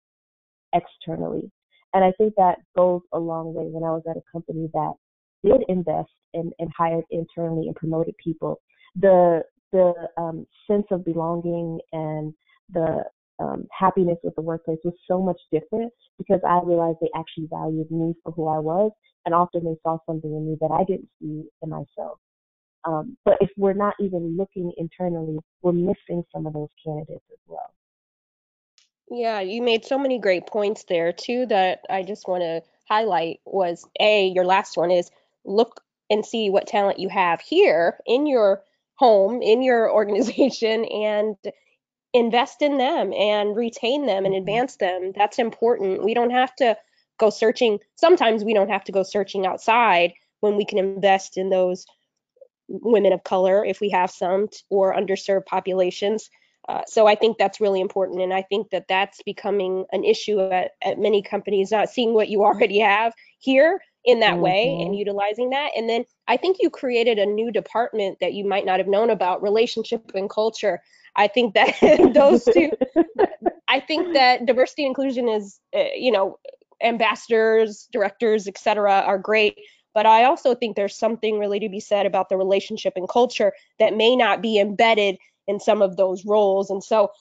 externally. 0.75 1.51
And 1.93 2.05
I 2.05 2.13
think 2.19 2.35
that 2.37 2.57
goes 2.77 3.03
a 3.13 3.19
long 3.19 3.55
way 3.55 3.65
when 3.67 3.85
I 3.85 3.93
was 3.93 4.03
at 4.09 4.17
a 4.17 4.23
company 4.33 4.69
that 4.75 4.93
did 5.45 5.63
invest 5.69 6.11
and, 6.33 6.53
and 6.59 6.71
hired 6.77 7.05
internally 7.11 7.67
and 7.69 7.77
promoted 7.77 8.15
people. 8.23 8.61
The 8.97 9.43
the 9.73 9.93
um, 10.17 10.47
sense 10.69 10.87
of 10.93 11.05
belonging 11.05 11.81
and 11.93 12.33
the 12.73 13.03
um, 13.41 13.67
happiness 13.77 14.19
with 14.23 14.35
the 14.37 14.43
workplace 14.43 14.79
was 14.85 14.95
so 15.09 15.21
much 15.21 15.41
different 15.51 15.93
because 16.17 16.41
I 16.49 16.61
realized 16.65 16.99
they 17.01 17.11
actually 17.17 17.49
valued 17.51 17.91
me 17.91 18.15
for 18.23 18.31
who 18.33 18.47
I 18.47 18.59
was, 18.59 18.93
and 19.27 19.35
often 19.35 19.65
they 19.65 19.77
saw 19.83 19.99
something 20.07 20.31
in 20.31 20.47
me 20.47 20.57
that 20.61 20.71
I 20.71 20.85
didn't 20.85 21.09
see 21.21 21.43
in 21.63 21.69
myself. 21.69 22.19
Um, 22.85 23.17
but 23.25 23.39
if 23.41 23.51
we're 23.57 23.73
not 23.73 23.95
even 23.99 24.37
looking 24.37 24.73
internally, 24.77 25.39
we're 25.63 25.73
missing 25.73 26.25
some 26.33 26.47
of 26.47 26.53
those 26.53 26.69
candidates 26.85 27.25
as 27.33 27.39
well. 27.47 27.73
Yeah, 29.11 29.41
you 29.41 29.63
made 29.63 29.85
so 29.85 29.99
many 29.99 30.19
great 30.19 30.47
points 30.47 30.85
there 30.85 31.13
too 31.13 31.47
that 31.47 31.81
I 31.91 32.03
just 32.03 32.27
want 32.29 32.43
to 32.43 32.63
highlight 32.89 33.41
was 33.45 33.87
a 34.01 34.29
your 34.29 34.45
last 34.45 34.77
one 34.77 34.91
is 34.91 35.11
look 35.45 35.81
and 36.11 36.25
see 36.25 36.51
what 36.51 36.67
talent 36.67 36.99
you 36.99 37.09
have 37.09 37.41
here 37.41 37.99
in 38.07 38.27
your 38.27 38.63
home 38.97 39.43
in 39.43 39.63
your 39.63 39.91
organization 39.95 40.85
and 40.85 41.37
invest 42.13 42.63
in 42.63 42.79
them 42.79 43.13
and 43.13 43.57
retain 43.57 44.07
them 44.07 44.25
and 44.25 44.35
mm-hmm. 44.35 44.41
advance 44.41 44.77
them. 44.77 45.13
That's 45.15 45.39
important. 45.39 46.05
We 46.05 46.15
don't 46.15 46.31
have 46.31 46.55
to 46.57 46.77
go 47.19 47.29
searching. 47.31 47.81
Sometimes 47.97 48.45
we 48.45 48.55
don't 48.55 48.71
have 48.71 48.85
to 48.85 48.93
go 48.93 49.03
searching 49.03 49.47
outside 49.47 50.15
when 50.41 50.57
we 50.57 50.65
can 50.65 50.79
invest 50.79 51.37
in 51.37 51.51
those 51.51 51.87
women 52.69 53.13
of 53.13 53.25
color 53.25 53.65
if 53.65 53.81
we 53.81 53.91
have 53.91 54.11
some 54.11 54.49
or 54.71 54.95
underserved 54.95 55.47
populations. 55.47 56.31
Uh, 56.69 56.83
so 56.87 57.07
I 57.07 57.15
think 57.15 57.37
that's 57.37 57.61
really 57.61 57.81
important, 57.81 58.23
and 58.23 58.33
I 58.33 58.41
think 58.41 58.71
that 58.71 58.89
that's 58.89 59.23
becoming 59.23 59.85
an 59.93 60.03
issue 60.03 60.41
at, 60.41 60.71
at 60.83 60.99
many 60.99 61.21
companies, 61.21 61.71
not 61.71 61.91
seeing 61.91 62.15
what 62.15 62.29
you 62.29 62.43
already 62.45 62.79
have 62.79 63.13
here 63.39 63.81
in 64.05 64.21
that 64.21 64.35
mm-hmm. 64.35 64.43
way 64.43 64.79
and 64.81 64.97
utilizing 64.97 65.51
that. 65.51 65.71
And 65.77 65.89
then 65.89 66.05
I 66.29 66.37
think 66.37 66.59
you 66.61 66.71
created 66.71 67.19
a 67.19 67.27
new 67.27 67.51
department 67.51 68.19
that 68.21 68.35
you 68.35 68.47
might 68.47 68.67
not 68.67 68.79
have 68.79 68.87
known 68.87 69.11
about, 69.11 69.43
relationship 69.43 70.13
and 70.15 70.29
culture. 70.29 70.83
I 71.17 71.29
think 71.29 71.55
that 71.55 71.77
those 72.15 72.45
two, 72.45 72.71
I 73.69 73.81
think 73.81 74.15
that 74.15 74.47
diversity 74.47 74.85
inclusion 74.85 75.29
is, 75.29 75.59
uh, 75.75 75.85
you 75.95 76.13
know, 76.13 76.39
ambassadors, 76.83 77.89
directors, 77.93 78.47
etc., 78.47 78.93
are 78.93 79.19
great. 79.19 79.59
But 79.95 80.07
I 80.07 80.25
also 80.25 80.55
think 80.55 80.75
there's 80.75 80.97
something 80.97 81.39
really 81.39 81.61
to 81.61 81.69
be 81.69 81.81
said 81.81 82.05
about 82.05 82.29
the 82.29 82.37
relationship 82.37 82.95
and 82.97 83.09
culture 83.09 83.53
that 83.79 83.97
may 83.97 84.17
not 84.17 84.43
be 84.43 84.59
embedded 84.59 85.17
in 85.47 85.61
some 85.61 85.83
of 85.83 85.97
those 85.97 86.25
roles. 86.25 86.71
And 86.71 86.83
so 86.83 87.13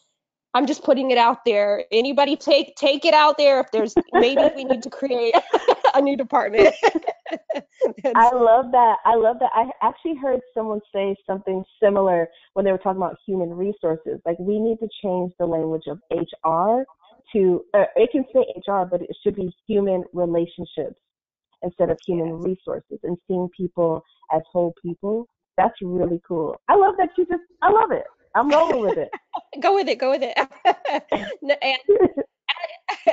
I'm 0.55 0.67
just 0.67 0.83
putting 0.83 1.12
it 1.12 1.17
out 1.17 1.45
there. 1.45 1.86
Anybody 1.91 2.36
take 2.36 2.75
take 2.75 3.05
it 3.05 3.13
out 3.13 3.38
there 3.38 3.59
if 3.59 3.71
there's 3.71 3.93
maybe 4.13 4.41
we 4.55 4.63
need 4.63 4.83
to 4.83 4.89
create 4.89 5.36
a 5.95 6.01
new 6.01 6.15
department. 6.17 6.73
I 8.15 8.29
love 8.33 8.71
that. 8.71 8.97
I 9.05 9.15
love 9.15 9.38
that. 9.39 9.51
I 9.53 9.69
actually 9.81 10.15
heard 10.15 10.41
someone 10.53 10.79
say 10.93 11.15
something 11.27 11.63
similar 11.81 12.27
when 12.53 12.65
they 12.65 12.71
were 12.71 12.77
talking 12.77 13.01
about 13.01 13.17
human 13.25 13.49
resources. 13.49 14.19
Like 14.25 14.38
we 14.39 14.59
need 14.59 14.77
to 14.79 14.88
change 15.03 15.31
the 15.39 15.45
language 15.45 15.83
of 15.88 15.99
HR 16.12 16.83
to 17.33 17.65
uh, 17.73 17.86
it 17.95 18.12
can 18.12 18.23
say 18.33 18.45
HR, 18.67 18.83
but 18.89 19.01
it 19.01 19.15
should 19.23 19.36
be 19.36 19.51
human 19.67 20.03
relationships 20.13 20.99
instead 21.63 21.89
of 21.89 21.97
human 22.06 22.34
resources 22.41 22.99
and 23.04 23.17
seeing 23.28 23.49
people 23.56 24.04
as 24.34 24.41
whole 24.52 24.73
people. 24.82 25.28
That's 25.58 25.76
really 25.82 26.21
cool. 26.28 26.60
I 26.67 26.76
love 26.76 26.95
that 26.97 27.10
you 27.17 27.26
just 27.26 27.43
I 27.62 27.71
love 27.71 27.91
it. 27.91 28.04
I'm 28.36 28.49
rolling 28.49 28.82
with 28.82 28.97
it. 28.97 29.10
go 29.62 29.76
with 29.76 29.88
it. 29.88 29.99
Go 29.99 30.12
with 30.12 30.23
it. 30.23 30.38
and 31.62 31.78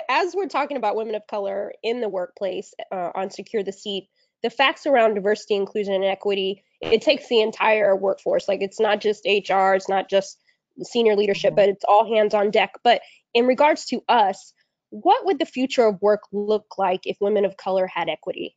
as 0.08 0.34
we're 0.34 0.48
talking 0.48 0.76
about 0.76 0.96
women 0.96 1.14
of 1.14 1.26
color 1.28 1.72
in 1.82 2.00
the 2.00 2.08
workplace 2.08 2.72
uh, 2.92 3.10
on 3.14 3.30
Secure 3.30 3.62
the 3.62 3.72
Seat, 3.72 4.08
the 4.42 4.50
facts 4.50 4.86
around 4.86 5.14
diversity, 5.14 5.54
inclusion, 5.54 5.94
and 5.94 6.04
equity, 6.04 6.64
it 6.80 7.02
takes 7.02 7.28
the 7.28 7.42
entire 7.42 7.94
workforce. 7.94 8.48
Like 8.48 8.62
it's 8.62 8.80
not 8.80 9.00
just 9.00 9.26
HR, 9.26 9.74
it's 9.74 9.88
not 9.88 10.08
just 10.08 10.38
senior 10.82 11.16
leadership, 11.16 11.50
mm-hmm. 11.50 11.56
but 11.56 11.68
it's 11.68 11.84
all 11.86 12.06
hands 12.14 12.32
on 12.32 12.50
deck. 12.50 12.72
But 12.82 13.02
in 13.34 13.46
regards 13.46 13.84
to 13.86 14.02
us, 14.08 14.54
what 14.90 15.24
would 15.24 15.38
the 15.38 15.46
future 15.46 15.86
of 15.86 16.00
work 16.02 16.22
look 16.32 16.66
like 16.78 17.00
if 17.04 17.16
women 17.20 17.44
of 17.44 17.56
color 17.56 17.86
had 17.86 18.08
equity? 18.08 18.56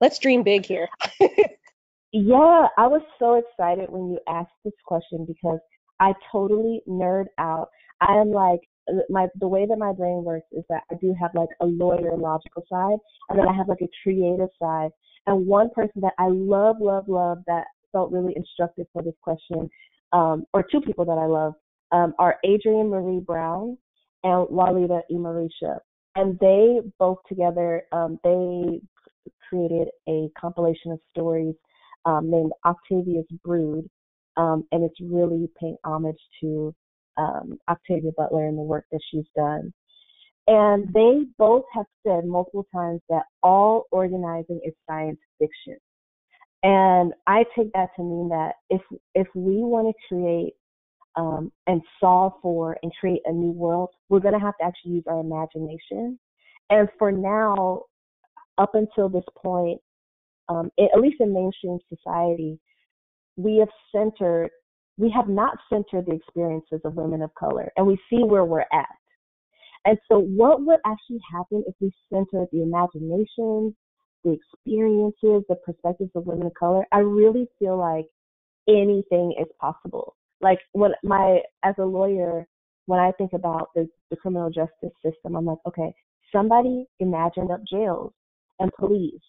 Let's 0.00 0.18
dream 0.18 0.42
big 0.42 0.64
here. 0.64 0.88
yeah, 2.12 2.66
I 2.78 2.86
was 2.86 3.02
so 3.18 3.34
excited 3.34 3.90
when 3.90 4.10
you 4.10 4.18
asked 4.28 4.52
this 4.64 4.74
question 4.86 5.26
because 5.26 5.58
I 6.00 6.14
totally 6.30 6.82
nerd 6.88 7.26
out. 7.38 7.68
I 8.00 8.14
am 8.14 8.30
like 8.30 8.60
my 9.08 9.28
the 9.38 9.46
way 9.46 9.66
that 9.66 9.78
my 9.78 9.92
brain 9.92 10.24
works 10.24 10.46
is 10.52 10.64
that 10.68 10.82
I 10.90 10.96
do 11.00 11.14
have 11.20 11.30
like 11.34 11.48
a 11.60 11.66
lawyer 11.66 12.16
logical 12.16 12.64
side 12.68 12.98
and 13.28 13.38
then 13.38 13.48
I 13.48 13.52
have 13.52 13.68
like 13.68 13.82
a 13.82 13.88
creative 14.02 14.48
side. 14.60 14.90
And 15.26 15.46
one 15.46 15.70
person 15.70 16.00
that 16.00 16.14
I 16.18 16.26
love, 16.28 16.76
love, 16.80 17.08
love 17.08 17.38
that 17.46 17.66
felt 17.92 18.10
really 18.10 18.32
instructive 18.34 18.86
for 18.92 19.02
this 19.02 19.14
question, 19.22 19.70
um, 20.12 20.44
or 20.52 20.64
two 20.64 20.80
people 20.80 21.04
that 21.04 21.12
I 21.12 21.26
love, 21.26 21.54
um, 21.92 22.14
are 22.18 22.38
Adrienne 22.44 22.90
Maree 22.90 23.24
Brown 23.24 23.78
and 24.24 24.48
Walida 24.48 25.00
Imarisha. 25.10 25.78
And 26.14 26.38
they 26.38 26.80
both 26.98 27.18
together, 27.28 27.84
um, 27.92 28.18
they 28.22 28.80
created 29.48 29.88
a 30.08 30.28
compilation 30.38 30.92
of 30.92 31.00
stories 31.10 31.54
um, 32.04 32.30
named 32.30 32.52
Octavia's 32.64 33.26
Brood, 33.44 33.88
um, 34.36 34.64
and 34.72 34.82
it's 34.84 35.00
really 35.00 35.48
paying 35.58 35.76
homage 35.84 36.18
to 36.40 36.74
um, 37.16 37.58
Octavia 37.68 38.10
Butler 38.16 38.46
and 38.46 38.58
the 38.58 38.62
work 38.62 38.84
that 38.92 39.00
she's 39.10 39.26
done. 39.36 39.72
And 40.48 40.92
they 40.92 41.26
both 41.38 41.64
have 41.72 41.86
said 42.04 42.24
multiple 42.24 42.66
times 42.74 43.00
that 43.08 43.24
all 43.42 43.86
organizing 43.92 44.60
is 44.64 44.74
science 44.88 45.20
fiction. 45.38 45.76
And 46.64 47.12
I 47.26 47.44
take 47.56 47.72
that 47.74 47.90
to 47.96 48.02
mean 48.02 48.28
that 48.30 48.54
if 48.70 48.80
if 49.14 49.26
we 49.34 49.56
want 49.58 49.88
to 49.88 50.08
create 50.08 50.54
um, 51.16 51.52
and 51.66 51.82
solve 52.00 52.32
for 52.42 52.76
and 52.82 52.92
create 52.98 53.22
a 53.26 53.32
new 53.32 53.52
world, 53.52 53.90
we're 54.08 54.20
going 54.20 54.34
to 54.34 54.40
have 54.40 54.56
to 54.58 54.64
actually 54.64 54.92
use 54.92 55.04
our 55.06 55.20
imagination. 55.20 56.18
And 56.70 56.88
for 56.98 57.12
now, 57.12 57.82
up 58.58 58.74
until 58.74 59.08
this 59.08 59.24
point, 59.36 59.80
um, 60.48 60.70
it, 60.76 60.90
at 60.94 61.00
least 61.00 61.20
in 61.20 61.32
mainstream 61.32 61.78
society, 61.88 62.58
we 63.36 63.58
have 63.58 63.68
centered, 63.94 64.50
we 64.98 65.10
have 65.10 65.28
not 65.28 65.56
centered 65.70 66.06
the 66.06 66.14
experiences 66.14 66.80
of 66.84 66.94
women 66.94 67.22
of 67.22 67.34
color, 67.34 67.70
and 67.76 67.86
we 67.86 67.98
see 68.10 68.22
where 68.24 68.44
we're 68.44 68.60
at. 68.60 68.88
And 69.84 69.98
so, 70.10 70.18
what 70.18 70.64
would 70.64 70.80
actually 70.86 71.20
happen 71.32 71.64
if 71.66 71.74
we 71.80 71.92
centered 72.12 72.46
the 72.52 72.62
imagination, 72.62 73.74
the 74.24 74.32
experiences, 74.32 75.44
the 75.48 75.56
perspectives 75.64 76.10
of 76.14 76.26
women 76.26 76.46
of 76.46 76.54
color? 76.54 76.86
I 76.92 76.98
really 76.98 77.48
feel 77.58 77.78
like 77.78 78.06
anything 78.68 79.34
is 79.40 79.48
possible. 79.60 80.14
Like 80.42 80.58
when 80.72 80.92
my, 81.02 81.40
as 81.64 81.74
a 81.78 81.84
lawyer, 81.84 82.46
when 82.86 83.00
I 83.00 83.12
think 83.12 83.32
about 83.32 83.70
the, 83.74 83.88
the 84.10 84.16
criminal 84.16 84.50
justice 84.50 84.92
system, 85.04 85.36
I'm 85.36 85.46
like, 85.46 85.58
okay, 85.66 85.94
somebody 86.32 86.86
imagined 87.00 87.50
up 87.50 87.60
jails 87.70 88.12
and 88.58 88.72
police 88.78 89.22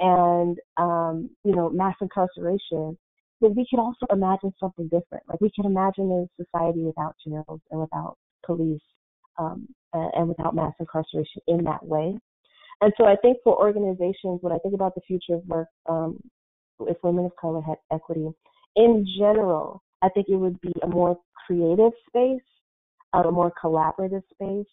and 0.00 0.58
um, 0.76 1.30
you 1.44 1.54
know 1.54 1.70
mass 1.70 1.94
incarceration 2.00 2.96
but 3.40 3.54
we 3.54 3.66
can 3.68 3.78
also 3.78 4.04
imagine 4.10 4.52
something 4.58 4.86
different. 4.86 5.22
Like 5.28 5.40
we 5.40 5.50
can 5.50 5.64
imagine 5.64 6.10
a 6.10 6.42
society 6.42 6.82
without 6.82 7.14
jails 7.24 7.60
and 7.70 7.80
without 7.80 8.16
police 8.44 8.80
um, 9.38 9.68
and, 9.92 10.28
without 10.28 10.56
mass 10.56 10.72
incarceration 10.80 11.42
in 11.46 11.62
that 11.64 11.84
way. 11.84 12.18
And 12.80 12.92
so 12.96 13.04
i 13.04 13.16
think 13.16 13.38
for 13.42 13.58
organizations 13.58 14.38
when 14.40 14.52
i 14.52 14.58
think 14.58 14.74
about 14.74 14.94
the 14.94 15.00
future 15.00 15.34
of 15.34 15.46
work 15.46 15.66
um, 15.88 16.20
if 16.82 16.96
women 17.02 17.24
of 17.24 17.34
color 17.34 17.60
had 17.60 17.76
equity 17.92 18.28
in 18.76 19.04
general 19.18 19.82
i 20.02 20.08
think 20.10 20.26
it 20.28 20.36
would 20.36 20.60
be 20.60 20.72
a 20.82 20.86
more 20.86 21.18
creative 21.46 21.92
space 22.08 22.42
a 23.14 23.30
more 23.30 23.52
collaborative 23.62 24.22
space 24.32 24.66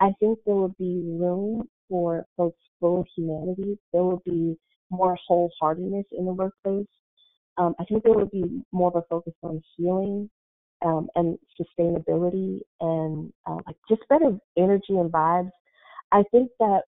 I 0.00 0.12
think 0.20 0.38
there 0.44 0.54
would 0.54 0.76
be 0.78 1.02
room 1.04 1.68
for 1.88 2.24
folks 2.36 2.60
full 2.80 3.00
of 3.00 3.06
humanity. 3.16 3.78
There 3.92 4.04
would 4.04 4.22
be 4.24 4.56
more 4.90 5.18
wholeheartedness 5.28 6.04
in 6.12 6.24
the 6.24 6.32
workplace. 6.32 6.86
Um, 7.56 7.74
I 7.80 7.84
think 7.84 8.04
there 8.04 8.12
would 8.12 8.30
be 8.30 8.62
more 8.72 8.88
of 8.88 8.96
a 8.96 9.02
focus 9.10 9.34
on 9.42 9.60
healing 9.76 10.30
um, 10.84 11.08
and 11.16 11.36
sustainability 11.60 12.60
and 12.80 13.32
uh, 13.46 13.58
like 13.66 13.76
just 13.88 14.02
better 14.08 14.38
energy 14.56 14.90
and 14.90 15.10
vibes. 15.10 15.50
I 16.12 16.22
think 16.30 16.50
that 16.60 16.82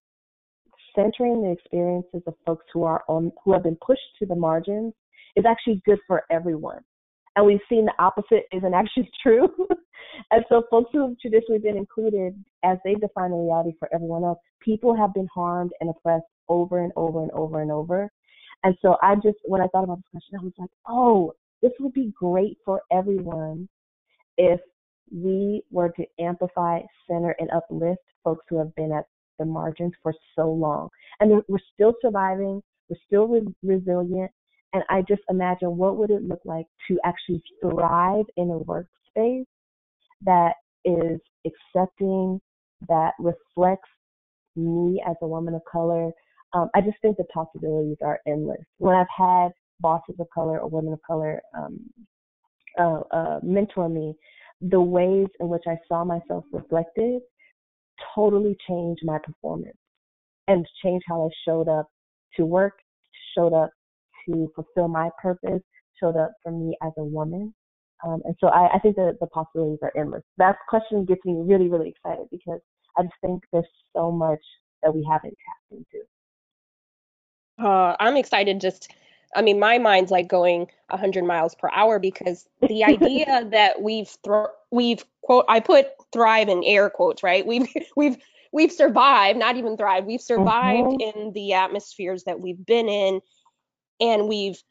centering 0.94 1.42
the 1.42 1.50
experiences 1.50 2.22
of 2.26 2.34
folks 2.46 2.64
who 2.72 2.84
are 2.84 3.02
on 3.08 3.32
who 3.44 3.52
have 3.52 3.64
been 3.64 3.78
pushed 3.84 4.00
to 4.20 4.26
the 4.26 4.36
margins 4.36 4.94
is 5.34 5.44
actually 5.44 5.82
good 5.84 5.98
for 6.06 6.22
everyone 6.30 6.80
and 7.40 7.46
we've 7.46 7.60
seen 7.70 7.86
the 7.86 7.92
opposite 7.98 8.44
isn't 8.52 8.74
actually 8.74 9.10
true. 9.22 9.48
and 10.30 10.44
so 10.50 10.62
folks 10.70 10.90
who 10.92 11.08
have 11.08 11.18
traditionally 11.18 11.58
been 11.58 11.76
included 11.76 12.34
as 12.62 12.76
they 12.84 12.94
define 12.94 13.30
the 13.30 13.36
reality 13.36 13.72
for 13.78 13.88
everyone 13.94 14.24
else, 14.24 14.38
people 14.60 14.94
have 14.94 15.14
been 15.14 15.28
harmed 15.34 15.70
and 15.80 15.88
oppressed 15.88 16.26
over 16.50 16.84
and 16.84 16.92
over 16.96 17.22
and 17.22 17.30
over 17.32 17.62
and 17.62 17.72
over. 17.72 18.10
And 18.62 18.76
so 18.82 18.96
I 19.02 19.14
just 19.14 19.38
when 19.44 19.62
I 19.62 19.68
thought 19.68 19.84
about 19.84 19.96
this 19.96 20.10
question, 20.10 20.38
I 20.38 20.44
was 20.44 20.52
like, 20.58 20.70
oh, 20.86 21.32
this 21.62 21.72
would 21.80 21.94
be 21.94 22.12
great 22.14 22.58
for 22.62 22.82
everyone 22.92 23.66
if 24.36 24.60
we 25.10 25.62
were 25.70 25.88
to 25.88 26.04
amplify, 26.18 26.80
center, 27.08 27.34
and 27.38 27.50
uplift 27.52 28.02
folks 28.22 28.44
who 28.50 28.58
have 28.58 28.74
been 28.74 28.92
at 28.92 29.06
the 29.38 29.46
margins 29.46 29.94
for 30.02 30.12
so 30.36 30.50
long. 30.50 30.90
And 31.20 31.42
we're 31.48 31.58
still 31.72 31.94
surviving, 32.02 32.62
we're 32.90 32.96
still 33.06 33.28
re- 33.28 33.54
resilient, 33.62 34.30
and 34.72 34.82
I 34.88 35.02
just 35.02 35.22
imagine 35.28 35.76
what 35.76 35.96
would 35.96 36.10
it 36.10 36.22
look 36.22 36.40
like 36.44 36.66
to 36.88 36.98
actually 37.04 37.42
thrive 37.60 38.24
in 38.36 38.50
a 38.50 38.58
workspace 38.60 39.44
that 40.22 40.54
is 40.84 41.20
accepting, 41.44 42.40
that 42.88 43.12
reflects 43.18 43.88
me 44.56 45.02
as 45.08 45.16
a 45.22 45.26
woman 45.26 45.54
of 45.54 45.62
color. 45.70 46.10
Um, 46.52 46.68
I 46.74 46.80
just 46.80 46.98
think 47.02 47.16
the 47.16 47.24
possibilities 47.24 47.98
are 48.02 48.20
endless. 48.26 48.60
When 48.78 48.94
I've 48.94 49.06
had 49.16 49.48
bosses 49.80 50.16
of 50.18 50.26
color 50.32 50.60
or 50.60 50.68
women 50.68 50.92
of 50.92 51.00
color 51.06 51.40
um, 51.56 51.80
uh, 52.78 53.00
uh, 53.10 53.40
mentor 53.42 53.88
me, 53.88 54.14
the 54.60 54.80
ways 54.80 55.28
in 55.40 55.48
which 55.48 55.64
I 55.66 55.76
saw 55.88 56.04
myself 56.04 56.44
reflected 56.52 57.22
totally 58.14 58.56
changed 58.68 59.02
my 59.04 59.18
performance 59.22 59.76
and 60.48 60.66
changed 60.82 61.04
how 61.08 61.26
I 61.26 61.28
showed 61.44 61.68
up 61.68 61.88
to 62.36 62.46
work, 62.46 62.74
showed 63.36 63.52
up 63.52 63.70
to 64.26 64.50
fulfill 64.54 64.88
my 64.88 65.10
purpose 65.20 65.62
showed 65.98 66.16
up 66.16 66.32
for 66.42 66.52
me 66.52 66.76
as 66.82 66.92
a 66.98 67.04
woman. 67.04 67.54
Um, 68.06 68.22
and 68.24 68.34
so 68.40 68.48
I, 68.48 68.74
I 68.74 68.78
think 68.78 68.96
that 68.96 69.18
the 69.20 69.26
possibilities 69.26 69.78
are 69.82 69.92
endless. 69.96 70.22
That 70.38 70.56
question 70.68 71.04
gets 71.04 71.20
me 71.24 71.36
really, 71.38 71.68
really 71.68 71.90
excited 71.90 72.26
because 72.30 72.60
I 72.96 73.02
just 73.02 73.14
think 73.20 73.42
there's 73.52 73.66
so 73.94 74.10
much 74.10 74.40
that 74.82 74.94
we 74.94 75.06
haven't 75.10 75.34
tapped 75.34 75.72
into. 75.72 77.68
Uh, 77.68 77.94
I'm 78.00 78.16
excited 78.16 78.60
just 78.60 78.90
I 79.34 79.42
mean, 79.42 79.60
my 79.60 79.78
mind's 79.78 80.10
like 80.10 80.28
going 80.28 80.66
100 80.88 81.24
miles 81.24 81.54
per 81.54 81.70
hour 81.72 81.98
because 81.98 82.48
the 82.66 82.84
idea 82.84 83.46
that 83.50 83.80
we've 83.80 84.08
thro- 84.24 84.48
we've 84.70 85.04
quote 85.22 85.44
I 85.48 85.60
put 85.60 85.88
thrive 86.12 86.48
in 86.48 86.62
air 86.64 86.90
quotes, 86.90 87.22
right? 87.22 87.46
We've 87.46 87.68
we've 87.96 88.16
we've 88.52 88.72
survived, 88.72 89.38
not 89.38 89.56
even 89.56 89.76
thrive. 89.76 90.04
We've 90.04 90.20
survived 90.20 90.88
mm-hmm. 90.88 91.20
in 91.20 91.32
the 91.32 91.52
atmospheres 91.52 92.24
that 92.24 92.40
we've 92.40 92.64
been 92.66 92.88
in 92.88 93.20
and 94.00 94.28
we've 94.28 94.62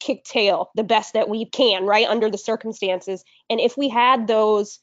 kicked 0.00 0.28
tail 0.28 0.70
the 0.74 0.84
best 0.84 1.14
that 1.14 1.28
we 1.28 1.46
can, 1.46 1.84
right, 1.84 2.06
under 2.06 2.30
the 2.30 2.38
circumstances. 2.38 3.24
And 3.48 3.60
if 3.60 3.76
we 3.76 3.88
had 3.88 4.26
those 4.26 4.80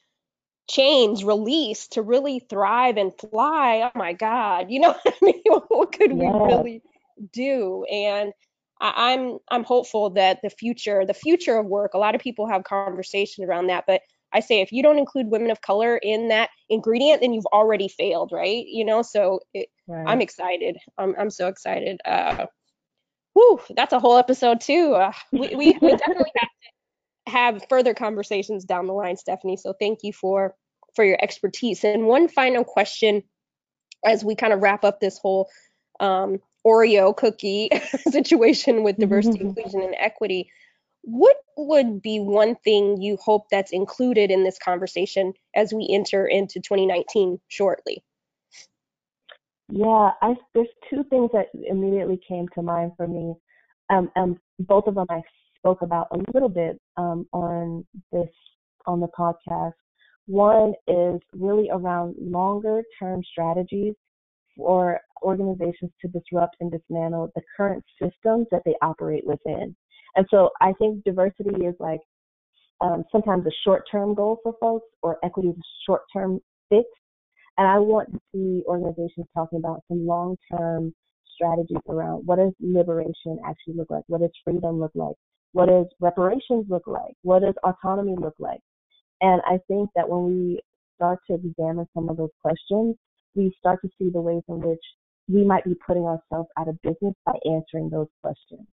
chains 0.70 1.24
released 1.24 1.94
to 1.94 2.02
really 2.02 2.40
thrive 2.40 2.98
and 2.98 3.12
fly, 3.18 3.90
oh 3.94 3.98
my 3.98 4.14
God, 4.14 4.72
you 4.72 4.80
know 4.82 4.96
what 5.02 5.16
I 5.22 5.26
mean? 5.26 5.42
what 5.68 5.92
could 5.92 6.12
yeah. 6.12 6.32
we 6.32 6.54
really 6.54 6.82
do? 7.32 7.86
And 7.92 8.34
I, 8.80 9.14
I'm 9.14 9.38
I'm 9.50 9.64
hopeful 9.64 10.10
that 10.12 10.40
the 10.42 10.50
future, 10.50 11.06
the 11.06 11.14
future 11.14 11.58
of 11.58 11.66
work, 11.66 11.94
a 11.94 12.00
lot 12.00 12.16
of 12.16 12.22
people 12.22 12.48
have 12.48 12.64
conversations 12.64 13.48
around 13.48 13.68
that, 13.68 13.86
but 13.86 14.02
I 14.34 14.40
say 14.40 14.62
if 14.62 14.72
you 14.72 14.82
don't 14.82 14.98
include 14.98 15.28
women 15.28 15.52
of 15.52 15.62
color 15.62 15.98
in 15.98 16.30
that 16.30 16.50
ingredient, 16.70 17.22
then 17.22 17.34
you've 17.34 17.46
already 17.48 17.90
failed, 17.90 18.32
right? 18.34 18.66
You 18.66 18.86
know, 18.86 19.02
so 19.02 19.42
it, 19.54 19.68
right. 19.88 20.06
I'm 20.08 20.22
excited. 20.22 20.78
I'm 20.98 21.16
I'm 21.20 21.30
so 21.30 21.48
excited. 21.48 22.00
Uh, 22.06 22.46
whew, 23.34 23.60
that's 23.76 23.94
a 23.94 24.00
whole 24.00 24.18
episode 24.18 24.62
too. 24.62 24.94
Uh, 24.94 25.12
we, 25.32 25.56
we, 25.56 25.78
we 25.82 25.92
definitely 25.98 26.32
have 26.36 26.50
to 26.50 27.32
have 27.32 27.66
further 27.70 27.94
conversations 27.94 28.66
down 28.66 28.88
the 28.88 28.94
line, 28.94 29.18
Stephanie. 29.18 29.58
So 29.58 29.74
thank 29.80 30.00
you 30.04 30.14
for 30.14 30.56
for 30.96 31.06
your 31.06 31.18
expertise. 31.22 31.84
And 31.84 32.06
one 32.06 32.28
final 32.28 32.64
question 32.64 33.24
as 34.06 34.24
we 34.24 34.36
kind 34.36 34.54
of 34.54 34.62
wrap 34.62 34.84
up 34.84 35.00
this 35.00 35.18
whole 35.18 35.50
um, 36.00 36.40
Oreo 36.66 37.16
cookie 37.16 37.70
situation 38.10 38.84
with 38.84 38.98
diversity, 38.98 39.40
mm-hmm. 39.40 39.48
inclusion, 39.60 39.82
and 39.82 39.96
equity. 39.98 40.50
What 41.04 41.38
would 41.58 42.02
be 42.02 42.20
one 42.20 42.56
thing 42.56 43.02
you 43.02 43.18
hope 43.18 43.48
that's 43.50 43.72
included 43.72 44.30
in 44.30 44.44
this 44.44 44.60
conversation 44.60 45.34
as 45.56 45.74
we 45.74 45.88
enter 45.90 46.28
into 46.28 46.60
2019 46.60 47.40
shortly? 47.48 48.04
Yeah, 49.72 50.12
I 50.22 50.36
there's 50.54 50.68
two 50.90 51.04
things 51.10 51.30
that 51.34 51.48
immediately 51.54 52.20
came 52.28 52.48
to 52.56 52.62
mind 52.62 52.92
for 52.98 53.08
me. 53.08 53.34
Um, 53.90 54.10
and 54.16 54.38
both 54.60 54.88
of 54.88 54.96
them 54.96 55.08
I 55.10 55.22
spoke 55.58 55.82
about 55.82 56.08
a 56.12 56.18
little 56.34 56.50
bit 56.50 56.80
um, 56.98 57.26
on 57.32 57.86
this 58.12 58.30
on 58.86 59.00
the 59.00 59.08
podcast. 59.08 59.74
One 60.28 60.74
is 60.88 61.22
really 61.34 61.70
around 61.72 62.16
longer 62.20 62.84
term 63.00 63.22
strategies 63.32 63.94
for 64.58 65.00
organizations 65.24 65.92
to 66.02 66.08
disrupt 66.08 66.58
and 66.60 66.72
dismantle 66.72 67.32
the 67.36 67.42
current 67.56 67.84
systems 68.02 68.48
that 68.52 68.64
they 68.66 68.76
operate 68.82 69.26
within. 69.26 69.76
And 70.16 70.26
so 70.30 70.50
I 70.60 70.74
think 70.74 71.04
diversity 71.06 71.66
is 71.66 71.76
like 71.80 72.02
um, 72.82 73.06
sometimes 73.12 73.46
a 73.46 73.52
short-term 73.64 74.16
goal 74.16 74.40
for 74.44 74.54
folks, 74.60 74.88
or 75.02 75.18
equity 75.24 75.50
is 75.50 75.56
a 75.58 75.70
short-term 75.86 76.40
fix. 76.70 76.86
And 77.62 77.70
I 77.70 77.78
want 77.78 78.12
to 78.12 78.20
see 78.34 78.64
organizations 78.66 79.28
talking 79.36 79.60
about 79.60 79.84
some 79.88 80.08
long-term 80.08 80.96
strategies 81.36 81.78
around 81.88 82.26
what 82.26 82.40
does 82.40 82.54
liberation 82.60 83.38
actually 83.46 83.76
look 83.76 83.92
like? 83.92 84.02
What 84.08 84.22
does 84.22 84.32
freedom 84.44 84.80
look 84.80 84.94
like? 84.96 85.14
What 85.52 85.68
does 85.68 85.86
reparations 86.00 86.66
look 86.70 86.88
like? 86.88 87.14
What 87.22 87.44
does 87.44 87.54
autonomy 87.64 88.16
look 88.20 88.34
like? 88.40 88.62
And 89.22 89.44
I 89.46 89.60
think 89.68 89.92
that 89.96 90.10
when 90.10 90.26
we 90.26 90.60
start 90.96 91.20
to 91.28 91.36
examine 91.36 91.86
some 91.94 92.10
of 92.10 92.18
those 92.18 92.32
questions, 92.42 92.96
we 93.36 93.54
start 93.60 93.80
to 93.84 93.90
see 94.00 94.10
the 94.10 94.22
ways 94.22 94.42
in 94.50 94.60
which 94.62 94.82
we 95.28 95.46
might 95.46 95.64
be 95.64 95.76
putting 95.86 96.06
ourselves 96.06 96.50
out 96.58 96.68
of 96.68 96.82
business 96.82 97.14
by 97.28 97.34
answering 97.46 97.92
those 97.92 98.10
questions. 98.24 98.66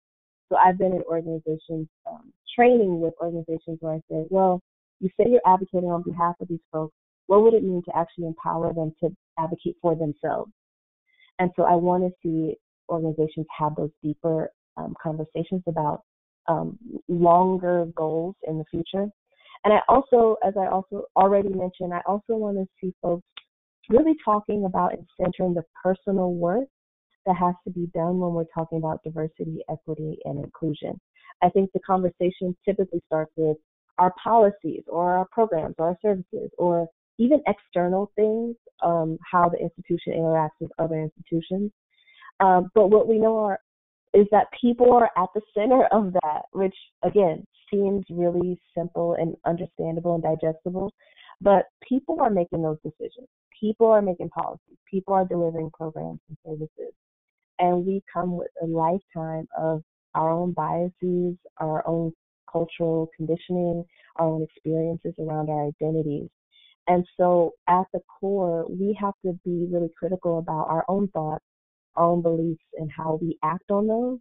So 0.48 0.56
I've 0.56 0.78
been 0.78 0.94
in 0.94 1.02
organizations, 1.02 1.88
um, 2.10 2.32
training 2.56 3.02
with 3.02 3.12
organizations 3.20 3.76
where 3.80 3.96
I 3.96 4.00
say, 4.10 4.24
well, 4.30 4.62
you 5.00 5.10
say 5.18 5.26
you're 5.28 5.42
advocating 5.46 5.90
on 5.90 6.04
behalf 6.04 6.36
of 6.40 6.48
these 6.48 6.64
folks. 6.72 6.94
What 7.28 7.42
would 7.42 7.54
it 7.54 7.62
mean 7.62 7.82
to 7.84 7.96
actually 7.96 8.26
empower 8.26 8.74
them 8.74 8.92
to 9.02 9.14
advocate 9.38 9.76
for 9.80 9.94
themselves? 9.94 10.50
And 11.38 11.50
so 11.56 11.62
I 11.62 11.74
want 11.74 12.02
to 12.04 12.10
see 12.22 12.56
organizations 12.88 13.46
have 13.56 13.76
those 13.76 13.90
deeper 14.02 14.50
um, 14.76 14.94
conversations 15.00 15.62
about 15.66 16.02
um, 16.48 16.78
longer 17.08 17.86
goals 17.94 18.34
in 18.46 18.58
the 18.58 18.64
future. 18.70 19.08
And 19.64 19.74
I 19.74 19.80
also, 19.88 20.36
as 20.46 20.54
I 20.56 20.68
also 20.68 21.04
already 21.16 21.50
mentioned, 21.50 21.92
I 21.92 22.00
also 22.06 22.34
want 22.34 22.56
to 22.56 22.66
see 22.80 22.94
folks 23.02 23.26
really 23.88 24.14
talking 24.24 24.64
about 24.64 24.94
and 24.94 25.06
centering 25.20 25.54
the 25.54 25.64
personal 25.82 26.32
work 26.32 26.68
that 27.26 27.36
has 27.36 27.54
to 27.64 27.70
be 27.70 27.90
done 27.94 28.18
when 28.18 28.32
we're 28.32 28.44
talking 28.54 28.78
about 28.78 29.02
diversity, 29.04 29.58
equity, 29.70 30.18
and 30.24 30.42
inclusion. 30.42 30.98
I 31.42 31.50
think 31.50 31.70
the 31.72 31.80
conversation 31.80 32.56
typically 32.64 33.02
starts 33.06 33.32
with 33.36 33.56
our 33.98 34.14
policies 34.22 34.82
or 34.86 35.12
our 35.12 35.26
programs 35.30 35.74
or 35.78 35.88
our 35.88 35.98
services 36.00 36.50
or 36.56 36.86
even 37.18 37.42
external 37.46 38.10
things, 38.16 38.56
um, 38.82 39.18
how 39.30 39.48
the 39.48 39.58
institution 39.58 40.12
interacts 40.14 40.60
with 40.60 40.70
other 40.78 41.00
institutions. 41.00 41.70
Um, 42.40 42.70
but 42.74 42.88
what 42.88 43.08
we 43.08 43.18
know 43.18 43.36
are 43.38 43.58
is 44.14 44.26
that 44.30 44.46
people 44.58 44.92
are 44.92 45.10
at 45.16 45.28
the 45.34 45.40
center 45.54 45.84
of 45.92 46.12
that, 46.12 46.42
which 46.52 46.74
again 47.02 47.44
seems 47.70 48.04
really 48.10 48.58
simple 48.76 49.14
and 49.14 49.36
understandable 49.44 50.14
and 50.14 50.22
digestible. 50.22 50.92
But 51.40 51.66
people 51.86 52.20
are 52.20 52.30
making 52.30 52.62
those 52.62 52.78
decisions. 52.82 53.28
People 53.60 53.88
are 53.88 54.02
making 54.02 54.30
policies. 54.30 54.76
People 54.90 55.14
are 55.14 55.26
delivering 55.26 55.70
programs 55.70 56.20
and 56.28 56.38
services. 56.44 56.94
And 57.58 57.84
we 57.84 58.02
come 58.12 58.36
with 58.36 58.50
a 58.62 58.66
lifetime 58.66 59.46
of 59.56 59.82
our 60.14 60.30
own 60.30 60.52
biases, 60.52 61.36
our 61.58 61.86
own 61.86 62.12
cultural 62.50 63.10
conditioning, 63.16 63.84
our 64.16 64.26
own 64.26 64.42
experiences 64.42 65.14
around 65.18 65.50
our 65.50 65.66
identities. 65.66 66.28
And 66.88 67.06
so 67.18 67.52
at 67.68 67.84
the 67.92 68.00
core, 68.18 68.66
we 68.68 68.96
have 68.98 69.12
to 69.24 69.38
be 69.44 69.68
really 69.70 69.90
critical 69.96 70.38
about 70.38 70.68
our 70.68 70.84
own 70.88 71.08
thoughts, 71.08 71.44
our 71.96 72.06
own 72.06 72.22
beliefs, 72.22 72.64
and 72.78 72.90
how 72.90 73.18
we 73.20 73.38
act 73.44 73.70
on 73.70 73.86
those. 73.86 74.18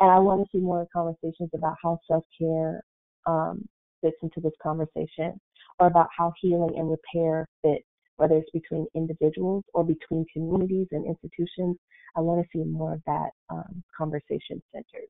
And 0.00 0.10
I 0.10 0.18
want 0.18 0.42
to 0.42 0.48
see 0.50 0.62
more 0.62 0.86
conversations 0.92 1.50
about 1.54 1.76
how 1.82 1.98
self 2.08 2.24
care 2.38 2.82
um, 3.26 3.68
fits 4.00 4.16
into 4.22 4.40
this 4.40 4.54
conversation 4.62 5.38
or 5.78 5.88
about 5.88 6.08
how 6.16 6.32
healing 6.40 6.72
and 6.78 6.90
repair 6.90 7.46
fit, 7.62 7.82
whether 8.16 8.36
it's 8.36 8.50
between 8.50 8.86
individuals 8.94 9.64
or 9.74 9.84
between 9.84 10.24
communities 10.32 10.88
and 10.92 11.06
institutions. 11.06 11.76
I 12.16 12.20
want 12.20 12.42
to 12.42 12.48
see 12.58 12.64
more 12.64 12.94
of 12.94 13.02
that 13.06 13.30
um, 13.50 13.82
conversation 13.96 14.62
centered. 14.72 15.08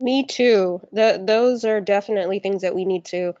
Me 0.00 0.26
too. 0.26 0.80
The, 0.90 1.22
those 1.24 1.64
are 1.64 1.80
definitely 1.80 2.40
things 2.40 2.62
that 2.62 2.74
we 2.74 2.84
need 2.84 3.04
to 3.06 3.34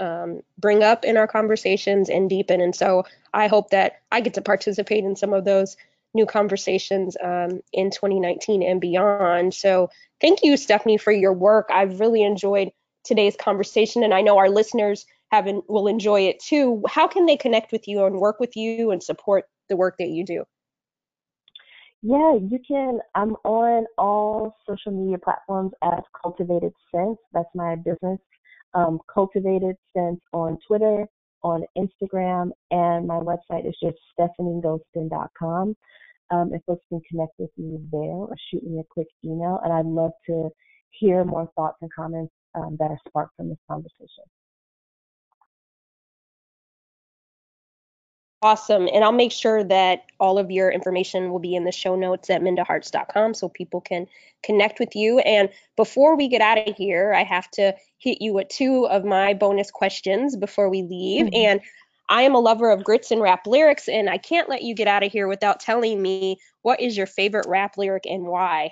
um, 0.00 0.40
bring 0.58 0.82
up 0.82 1.04
in 1.04 1.16
our 1.16 1.26
conversations 1.26 2.08
and 2.08 2.30
deepen. 2.30 2.60
And 2.60 2.74
so 2.74 3.04
I 3.34 3.46
hope 3.46 3.70
that 3.70 4.00
I 4.12 4.20
get 4.20 4.34
to 4.34 4.42
participate 4.42 5.04
in 5.04 5.16
some 5.16 5.32
of 5.32 5.44
those 5.44 5.76
new 6.14 6.26
conversations 6.26 7.16
um, 7.22 7.60
in 7.72 7.90
2019 7.90 8.62
and 8.62 8.80
beyond. 8.80 9.54
So 9.54 9.90
thank 10.20 10.40
you, 10.42 10.56
Stephanie, 10.56 10.98
for 10.98 11.12
your 11.12 11.32
work. 11.32 11.68
I've 11.70 12.00
really 12.00 12.22
enjoyed 12.22 12.70
today's 13.04 13.36
conversation, 13.36 14.02
and 14.02 14.14
I 14.14 14.22
know 14.22 14.38
our 14.38 14.50
listeners 14.50 15.06
have 15.30 15.46
will 15.68 15.88
enjoy 15.88 16.22
it 16.22 16.40
too. 16.40 16.82
How 16.88 17.06
can 17.06 17.26
they 17.26 17.36
connect 17.36 17.72
with 17.72 17.86
you 17.86 18.04
and 18.06 18.18
work 18.18 18.40
with 18.40 18.56
you 18.56 18.90
and 18.90 19.02
support 19.02 19.44
the 19.68 19.76
work 19.76 19.96
that 19.98 20.08
you 20.08 20.24
do? 20.24 20.44
Yeah, 22.00 22.34
you 22.34 22.60
can. 22.66 23.00
I'm 23.14 23.34
on 23.44 23.86
all 23.98 24.56
social 24.66 24.92
media 24.92 25.18
platforms 25.18 25.72
as 25.82 26.00
Cultivated 26.20 26.72
Sense. 26.94 27.18
That's 27.32 27.48
my 27.54 27.74
business. 27.74 28.20
Um, 28.74 28.98
Cultivated 29.12 29.76
Sense 29.96 30.20
on 30.32 30.58
Twitter, 30.66 31.06
on 31.42 31.64
Instagram, 31.76 32.50
and 32.70 33.06
my 33.06 33.18
website 33.18 33.66
is 33.68 33.76
just 33.82 33.96
stephanieghoston.com. 34.18 35.76
Um, 36.30 36.52
if 36.52 36.62
folks 36.66 36.84
can 36.88 37.00
connect 37.08 37.32
with 37.38 37.50
me 37.56 37.78
there 37.90 38.00
or 38.00 38.34
shoot 38.50 38.62
me 38.62 38.80
a 38.80 38.84
quick 38.90 39.08
email, 39.24 39.60
and 39.64 39.72
I'd 39.72 39.86
love 39.86 40.12
to 40.26 40.50
hear 40.90 41.24
more 41.24 41.50
thoughts 41.56 41.78
and 41.80 41.90
comments 41.92 42.32
um, 42.54 42.76
that 42.78 42.90
are 42.90 42.98
sparked 43.08 43.36
from 43.36 43.48
this 43.48 43.58
conversation. 43.68 44.24
Awesome. 48.40 48.88
And 48.92 49.02
I'll 49.02 49.10
make 49.10 49.32
sure 49.32 49.64
that 49.64 50.04
all 50.20 50.38
of 50.38 50.50
your 50.50 50.70
information 50.70 51.32
will 51.32 51.40
be 51.40 51.56
in 51.56 51.64
the 51.64 51.72
show 51.72 51.96
notes 51.96 52.30
at 52.30 52.40
mindaharts.com 52.40 53.34
so 53.34 53.48
people 53.48 53.80
can 53.80 54.06
connect 54.44 54.78
with 54.78 54.94
you. 54.94 55.18
And 55.20 55.48
before 55.76 56.16
we 56.16 56.28
get 56.28 56.40
out 56.40 56.68
of 56.68 56.76
here, 56.76 57.12
I 57.12 57.24
have 57.24 57.50
to 57.52 57.74
hit 57.98 58.22
you 58.22 58.32
with 58.32 58.48
two 58.48 58.86
of 58.86 59.04
my 59.04 59.34
bonus 59.34 59.72
questions 59.72 60.36
before 60.36 60.68
we 60.68 60.82
leave. 60.82 61.26
Mm-hmm. 61.26 61.34
And 61.34 61.60
I 62.08 62.22
am 62.22 62.34
a 62.34 62.40
lover 62.40 62.70
of 62.70 62.84
grits 62.84 63.10
and 63.10 63.20
rap 63.20 63.46
lyrics, 63.46 63.88
and 63.88 64.08
I 64.08 64.18
can't 64.18 64.48
let 64.48 64.62
you 64.62 64.74
get 64.74 64.88
out 64.88 65.02
of 65.02 65.12
here 65.12 65.28
without 65.28 65.60
telling 65.60 66.00
me 66.00 66.38
what 66.62 66.80
is 66.80 66.96
your 66.96 67.06
favorite 67.06 67.46
rap 67.48 67.76
lyric 67.76 68.04
and 68.06 68.24
why. 68.24 68.70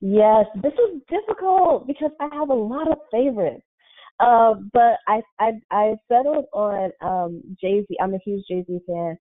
Yes, 0.00 0.46
this 0.62 0.72
is 0.72 1.00
difficult 1.08 1.86
because 1.86 2.10
I 2.20 2.28
have 2.34 2.50
a 2.50 2.54
lot 2.54 2.90
of 2.90 2.98
favorites. 3.10 3.62
Uh, 4.22 4.54
but 4.72 4.98
I 5.08 5.20
I 5.40 5.52
I 5.70 5.96
settled 6.08 6.46
on 6.52 6.90
um 7.02 7.42
Jay 7.60 7.84
Z. 7.86 7.96
I'm 8.00 8.14
a 8.14 8.18
huge 8.24 8.44
Jay 8.48 8.64
Z 8.66 8.78
fan. 8.86 9.18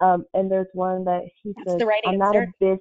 Um, 0.00 0.24
and 0.34 0.50
there's 0.50 0.66
one 0.74 1.04
that 1.04 1.22
he 1.42 1.52
That's 1.56 1.70
says, 1.70 1.78
the 1.78 1.86
right 1.86 2.02
"I'm 2.06 2.18
not 2.18 2.36
a 2.36 2.46
business." 2.60 2.80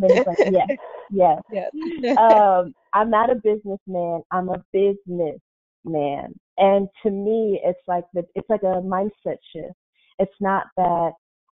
yes, 0.00 0.68
yes. 1.10 1.40
yes. 1.52 2.18
um, 2.18 2.74
I'm 2.92 3.10
not 3.10 3.30
a 3.30 3.36
businessman. 3.36 4.22
I'm 4.30 4.48
a 4.48 4.64
businessman. 4.72 6.34
And 6.58 6.88
to 7.02 7.10
me, 7.10 7.60
it's 7.64 7.78
like 7.86 8.04
the 8.14 8.24
it's 8.34 8.48
like 8.50 8.62
a 8.62 8.80
mindset 8.82 9.38
shift. 9.54 9.74
It's 10.18 10.34
not 10.40 10.66
that 10.76 11.12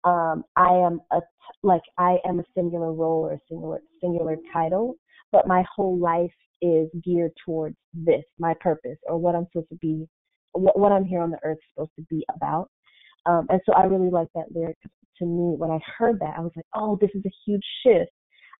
um, 0.03 0.43
I 0.55 0.73
am 0.73 1.01
a 1.11 1.21
like 1.61 1.81
I 1.97 2.17
am 2.25 2.39
a 2.39 2.43
singular 2.55 2.93
role 2.93 3.25
or 3.25 3.33
a 3.33 3.39
singular 3.49 3.81
singular 4.01 4.37
title, 4.51 4.95
but 5.31 5.47
my 5.47 5.63
whole 5.75 5.97
life 5.97 6.31
is 6.61 6.89
geared 7.03 7.31
towards 7.45 7.75
this, 7.93 8.23
my 8.39 8.53
purpose, 8.59 8.97
or 9.07 9.17
what 9.17 9.35
I'm 9.35 9.47
supposed 9.51 9.69
to 9.69 9.75
be, 9.75 10.07
what, 10.53 10.77
what 10.77 10.91
I'm 10.91 11.05
here 11.05 11.21
on 11.21 11.31
the 11.31 11.39
earth 11.43 11.57
supposed 11.73 11.91
to 11.97 12.05
be 12.09 12.25
about. 12.35 12.69
Um, 13.25 13.47
and 13.49 13.59
so 13.65 13.73
I 13.73 13.83
really 13.83 14.09
like 14.09 14.27
that 14.35 14.53
lyric. 14.53 14.77
To 15.19 15.25
me, 15.25 15.55
when 15.57 15.69
I 15.69 15.79
heard 15.97 16.19
that, 16.21 16.35
I 16.37 16.41
was 16.41 16.51
like, 16.55 16.65
oh, 16.75 16.97
this 16.99 17.11
is 17.13 17.23
a 17.25 17.31
huge 17.45 17.63
shift. 17.85 18.11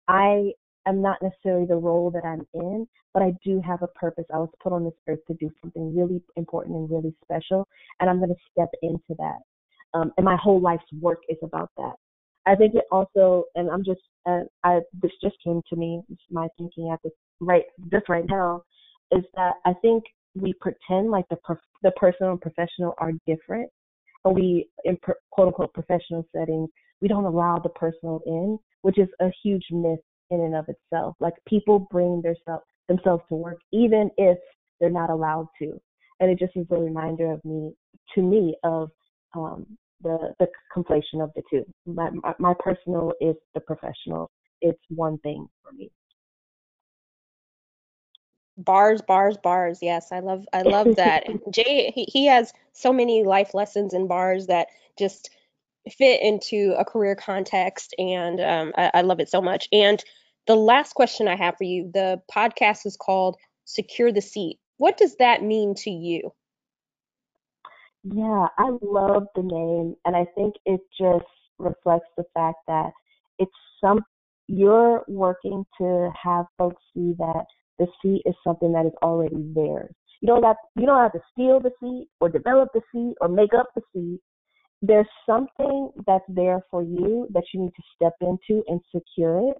I 0.07 0.51
am 0.87 1.01
not 1.01 1.17
necessarily 1.21 1.65
the 1.65 1.75
role 1.75 2.11
that 2.11 2.23
I'm 2.25 2.45
in, 2.53 2.87
but 3.13 3.23
I 3.23 3.33
do 3.43 3.61
have 3.65 3.81
a 3.81 3.87
purpose. 3.87 4.25
I 4.33 4.37
was 4.37 4.49
put 4.61 4.71
on 4.71 4.83
this 4.83 4.93
earth 5.09 5.19
to 5.27 5.33
do 5.39 5.49
something 5.61 5.95
really 5.95 6.21
important 6.35 6.75
and 6.75 6.89
really 6.89 7.15
special, 7.23 7.67
and 7.99 8.09
I'm 8.09 8.19
going 8.19 8.29
to 8.29 8.35
step 8.51 8.69
into 8.81 9.15
that. 9.17 9.39
Um, 9.93 10.11
and 10.17 10.25
my 10.25 10.37
whole 10.41 10.61
life's 10.61 10.85
work 11.01 11.19
is 11.29 11.37
about 11.43 11.71
that. 11.77 11.93
I 12.45 12.55
think 12.55 12.75
it 12.75 12.83
also, 12.91 13.45
and 13.55 13.69
I'm 13.69 13.83
just, 13.83 14.01
uh, 14.27 14.41
I 14.63 14.81
this 15.01 15.11
just 15.21 15.35
came 15.43 15.61
to 15.69 15.75
me, 15.75 16.01
my 16.29 16.47
thinking 16.57 16.91
at 16.91 16.99
this 17.03 17.13
right, 17.45 17.63
just 17.91 18.09
right 18.09 18.25
now, 18.27 18.63
is 19.11 19.23
that 19.35 19.53
I 19.65 19.73
think 19.81 20.03
we 20.35 20.53
pretend 20.61 21.11
like 21.11 21.25
the 21.29 21.37
the 21.83 21.91
personal 21.91 22.31
and 22.31 22.41
professional 22.41 22.93
are 22.97 23.11
different, 23.27 23.69
and 24.25 24.35
we 24.35 24.69
in 24.83 24.97
per, 25.01 25.15
quote 25.31 25.47
unquote 25.47 25.73
professional 25.73 26.25
settings 26.35 26.69
we 27.03 27.09
don't 27.09 27.25
allow 27.25 27.59
the 27.59 27.69
personal 27.69 28.21
in, 28.25 28.57
which 28.81 28.97
is 28.97 29.09
a 29.19 29.29
huge 29.43 29.65
myth 29.71 29.99
in 30.31 30.39
and 30.39 30.55
of 30.55 30.65
itself. 30.69 31.17
Like 31.19 31.33
people 31.45 31.85
bring 31.91 32.21
their 32.21 32.35
self, 32.45 32.61
themselves 32.87 33.23
to 33.27 33.35
work 33.35 33.57
even 33.73 34.09
if 34.17 34.37
they're 34.79 34.89
not 34.89 35.09
allowed 35.09 35.47
to, 35.59 35.79
and 36.19 36.31
it 36.31 36.39
just 36.39 36.55
is 36.55 36.65
a 36.71 36.75
reminder 36.75 37.31
of 37.31 37.43
me 37.43 37.73
to 38.15 38.21
me 38.21 38.55
of 38.63 38.89
um, 39.35 39.65
the 40.01 40.33
the 40.39 40.47
conflation 40.75 41.21
of 41.21 41.31
the 41.35 41.43
two. 41.49 41.65
My, 41.85 42.09
my 42.39 42.53
personal 42.59 43.13
is 43.19 43.35
the 43.53 43.59
professional. 43.59 44.31
It's 44.61 44.81
one 44.89 45.17
thing 45.19 45.47
for 45.61 45.73
me. 45.73 45.91
Bars, 48.57 49.01
bars, 49.01 49.37
bars. 49.37 49.79
Yes, 49.81 50.11
I 50.11 50.19
love 50.19 50.45
I 50.53 50.61
love 50.61 50.87
that. 50.95 51.23
Jay 51.51 51.91
he, 51.93 52.05
he 52.05 52.25
has 52.27 52.53
so 52.73 52.93
many 52.93 53.23
life 53.23 53.53
lessons 53.53 53.93
in 53.93 54.07
bars 54.07 54.47
that 54.47 54.67
just 54.97 55.29
fit 55.91 56.21
into 56.21 56.75
a 56.77 56.85
career 56.85 57.15
context, 57.15 57.93
and 57.97 58.39
um, 58.39 58.73
I, 58.77 58.91
I 58.95 59.01
love 59.01 59.19
it 59.19 59.29
so 59.29 59.41
much. 59.41 59.67
And 59.71 60.03
the 60.47 60.55
last 60.55 60.93
question 60.93 61.27
I 61.27 61.35
have 61.35 61.57
for 61.57 61.63
you 61.63 61.89
the 61.93 62.21
podcast 62.33 62.85
is 62.85 62.97
called 62.97 63.37
Secure 63.65 64.11
the 64.11 64.21
Seat. 64.21 64.59
What 64.77 64.97
does 64.97 65.15
that 65.17 65.43
mean 65.43 65.75
to 65.79 65.89
you? 65.89 66.31
Yeah, 68.03 68.47
I 68.57 68.71
love 68.81 69.27
the 69.35 69.43
name, 69.43 69.95
and 70.05 70.15
I 70.15 70.25
think 70.35 70.55
it 70.65 70.81
just 70.99 71.25
reflects 71.57 72.09
the 72.17 72.25
fact 72.33 72.57
that 72.67 72.91
it's 73.39 73.51
some 73.81 74.03
you're 74.47 75.03
working 75.07 75.65
to 75.77 76.11
have 76.21 76.45
folks 76.57 76.83
see 76.93 77.13
that 77.17 77.45
the 77.79 77.87
seat 78.01 78.21
is 78.25 78.35
something 78.43 78.71
that 78.73 78.85
is 78.85 78.93
already 79.01 79.51
there. 79.55 79.89
You 80.21 80.27
don't 80.27 80.43
have 80.43 80.55
you 80.75 80.85
don't 80.85 80.99
have 80.99 81.11
to 81.13 81.21
steal 81.31 81.59
the 81.59 81.71
seat 81.81 82.07
or 82.19 82.29
develop 82.29 82.69
the 82.73 82.81
seat 82.93 83.15
or 83.19 83.27
make 83.27 83.53
up 83.53 83.67
the 83.75 83.81
seat. 83.93 84.19
There's 84.81 85.07
something 85.25 85.91
that's 86.05 86.25
there 86.27 86.61
for 86.69 86.83
you 86.83 87.27
that 87.33 87.43
you 87.53 87.61
need 87.61 87.73
to 87.75 87.83
step 87.95 88.13
into 88.21 88.63
and 88.67 88.79
secure 88.93 89.49
it 89.49 89.57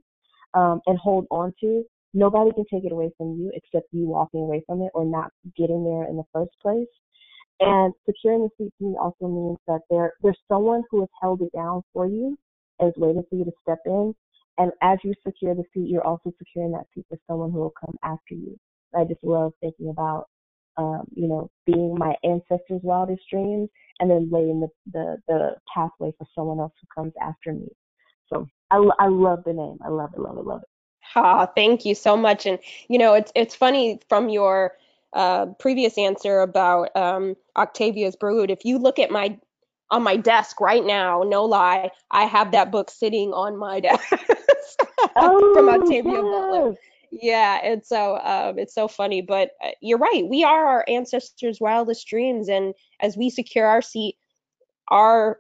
um, 0.54 0.82
and 0.86 0.98
hold 0.98 1.28
on 1.32 1.54
to. 1.62 1.84
Nobody 2.14 2.52
can 2.52 2.66
take 2.72 2.86
it 2.86 2.92
away 2.92 3.12
from 3.18 3.38
you 3.40 3.52
except 3.54 3.88
you 3.92 4.08
walking 4.08 4.42
away 4.42 4.64
from 4.68 4.82
it 4.82 4.92
or 4.94 5.04
not 5.04 5.32
getting 5.58 5.84
there 5.84 6.08
in 6.08 6.18
the 6.18 6.24
first 6.32 6.52
place. 6.62 6.88
And 7.60 7.94
securing 8.06 8.44
the 8.44 8.50
seat 8.58 8.74
to 8.80 8.86
me 8.86 8.96
also 9.00 9.28
means 9.28 9.58
that 9.68 9.82
there 9.90 10.14
there's 10.22 10.40
someone 10.48 10.84
who 10.90 11.02
has 11.02 11.10
held 11.22 11.42
it 11.42 11.52
down 11.54 11.82
for 11.94 12.08
you 12.08 12.38
and 12.80 12.90
is 12.90 12.96
waiting 12.98 13.24
for 13.30 13.36
you 13.36 13.46
to 13.46 13.52
step 13.62 13.80
in. 13.86 14.14
And 14.58 14.72
as 14.82 15.00
you 15.04 15.14
secure 15.26 15.56
the 15.56 15.64
seat, 15.74 15.90
you're 15.90 16.06
also 16.06 16.32
securing 16.38 16.72
that 16.74 16.86
seat 16.94 17.06
for 17.10 17.18
someone 17.28 17.52
who 17.52 17.60
will 17.60 17.74
come 17.80 17.96
after 18.04 18.36
you. 18.36 18.58
I 18.96 19.04
just 19.06 19.24
love 19.24 19.54
thinking 19.62 19.90
about, 19.90 20.28
um, 20.78 21.06
you 21.16 21.28
know, 21.28 21.50
being 21.66 21.96
my 21.98 22.16
ancestors' 22.24 22.82
wildest 22.84 23.24
dreams 23.32 23.70
and 24.00 24.10
then 24.10 24.30
laying 24.32 24.62
the, 24.62 24.68
the, 24.92 25.18
the 25.28 25.56
pathway 25.74 26.12
for 26.18 26.28
someone 26.36 26.60
else 26.60 26.74
who 26.82 26.88
comes 27.02 27.14
after 27.22 27.54
me. 27.54 27.68
So 28.32 28.48
I, 28.72 28.78
I 29.00 29.08
love 29.08 29.44
the 29.46 29.54
name. 29.54 29.78
I 29.84 29.90
love 29.90 30.12
it, 30.14 30.20
love 30.20 30.38
it, 30.38 30.46
love 30.46 30.62
it. 30.62 30.68
Ah, 31.16 31.46
thank 31.56 31.86
you 31.86 31.96
so 31.96 32.16
much. 32.18 32.46
And 32.46 32.60
you 32.88 32.98
know, 32.98 33.14
it's 33.14 33.32
it's 33.36 33.56
funny 33.56 34.00
from 34.10 34.30
your 34.30 34.74
uh, 35.14 35.48
previous 35.60 35.98
answer 35.98 36.42
about 36.42 36.96
um, 36.96 37.36
Octavia's 37.56 38.16
Brood. 38.16 38.50
If 38.50 38.66
you 38.66 38.78
look 38.78 39.00
at 39.00 39.12
my 39.12 39.38
on 39.92 40.04
my 40.04 40.18
desk 40.18 40.60
right 40.60 40.84
now, 40.84 41.24
no 41.24 41.46
lie, 41.46 41.92
I 42.12 42.24
have 42.26 42.52
that 42.52 42.72
book 42.72 42.90
sitting 42.90 43.34
on 43.34 43.58
my 43.58 43.80
desk 43.82 44.14
oh, 45.16 45.54
from 45.54 45.70
Octavia 45.70 46.12
yes. 46.14 46.22
Butler. 46.22 46.76
Yeah, 47.12 47.60
and 47.64 47.86
so 47.86 48.18
um, 48.18 48.58
it's 48.58 48.74
so 48.74 48.88
funny, 48.88 49.22
but 49.22 49.52
uh, 49.64 49.70
you're 49.82 50.00
right. 50.00 50.24
We 50.28 50.44
are 50.44 50.66
our 50.66 50.86
ancestors' 50.88 51.62
wildest 51.62 52.08
dreams, 52.08 52.50
and 52.50 52.74
as 53.00 53.16
we 53.16 53.30
secure 53.30 53.68
our 53.68 53.84
seat, 53.84 54.18
our 54.88 55.40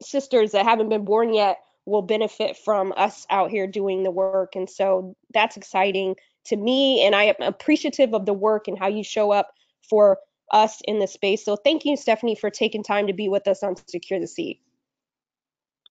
sisters 0.00 0.52
that 0.52 0.64
haven't 0.64 0.88
been 0.88 1.04
born 1.04 1.34
yet 1.34 1.58
will 1.86 2.02
benefit 2.02 2.56
from 2.56 2.92
us 2.96 3.26
out 3.30 3.50
here 3.50 3.66
doing 3.66 4.02
the 4.02 4.10
work. 4.10 4.56
And 4.56 4.68
so 4.68 5.16
that's 5.32 5.56
exciting 5.56 6.16
to 6.46 6.56
me. 6.56 7.04
And 7.04 7.14
I 7.14 7.24
am 7.24 7.34
appreciative 7.40 8.14
of 8.14 8.26
the 8.26 8.32
work 8.32 8.68
and 8.68 8.78
how 8.78 8.88
you 8.88 9.04
show 9.04 9.32
up 9.32 9.52
for 9.88 10.18
us 10.52 10.80
in 10.84 10.98
the 10.98 11.06
space. 11.06 11.44
So 11.44 11.56
thank 11.56 11.84
you, 11.84 11.96
Stephanie, 11.96 12.36
for 12.36 12.50
taking 12.50 12.82
time 12.82 13.06
to 13.06 13.12
be 13.12 13.28
with 13.28 13.46
us 13.48 13.62
on 13.62 13.76
Secure 13.88 14.20
the 14.20 14.26
Seat. 14.26 14.60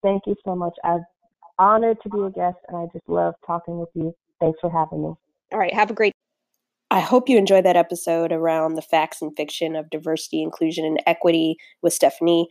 Thank 0.02 0.24
you 0.26 0.36
so 0.44 0.56
much. 0.56 0.74
I'm 0.84 1.06
honored 1.60 1.98
to 2.04 2.10
be 2.10 2.20
a 2.20 2.30
guest 2.30 2.58
and 2.68 2.78
I 2.78 2.86
just 2.92 3.08
love 3.08 3.36
talking 3.46 3.80
with 3.80 3.90
you. 3.94 4.16
Thanks 4.40 4.60
for 4.60 4.70
having 4.70 5.02
me. 5.04 5.14
All 5.52 5.60
right. 5.60 5.74
Have 5.74 5.92
a 5.92 5.94
great 5.94 6.14
I 6.94 7.00
hope 7.00 7.28
you 7.28 7.40
enjoyed 7.40 7.66
that 7.66 7.76
episode 7.76 8.32
around 8.32 8.76
the 8.76 8.84
facts 8.84 9.20
and 9.20 9.36
fiction 9.36 9.76
of 9.76 9.90
diversity, 9.90 10.44
inclusion, 10.44 10.86
and 10.86 11.02
equity 11.08 11.58
with 11.82 11.92
Stephanie. 11.92 12.48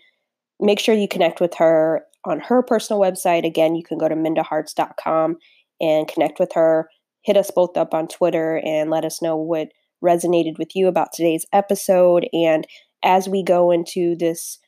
Make 0.59 0.81
sure 0.81 0.97
you 0.97 1.07
connect 1.07 1.41
with 1.41 1.55
her 1.59 2.03
on 2.25 2.41
her 2.41 2.61
personal 2.61 3.01
website. 3.01 3.47
Again, 3.47 3.77
you 3.77 3.85
can 3.85 3.99
go 3.99 4.09
to 4.09 4.17
mindaharts.com 4.17 5.37
and 5.81 6.09
connect 6.09 6.41
with 6.41 6.55
her. 6.55 6.89
Hit 7.23 7.37
us 7.37 7.53
both 7.53 7.77
up 7.77 7.95
on 7.95 8.09
Twitter 8.09 8.61
and 8.65 8.91
let 8.91 9.05
us 9.05 9.23
know 9.23 9.37
what 9.37 9.69
resonated 10.05 10.59
with 10.59 10.75
you 10.75 10.89
about 10.89 11.13
today's 11.13 11.47
episode. 11.53 12.29
And 12.33 12.67
as 13.05 13.29
we 13.29 13.45
go 13.45 13.71
into 13.71 14.17
this 14.17 14.59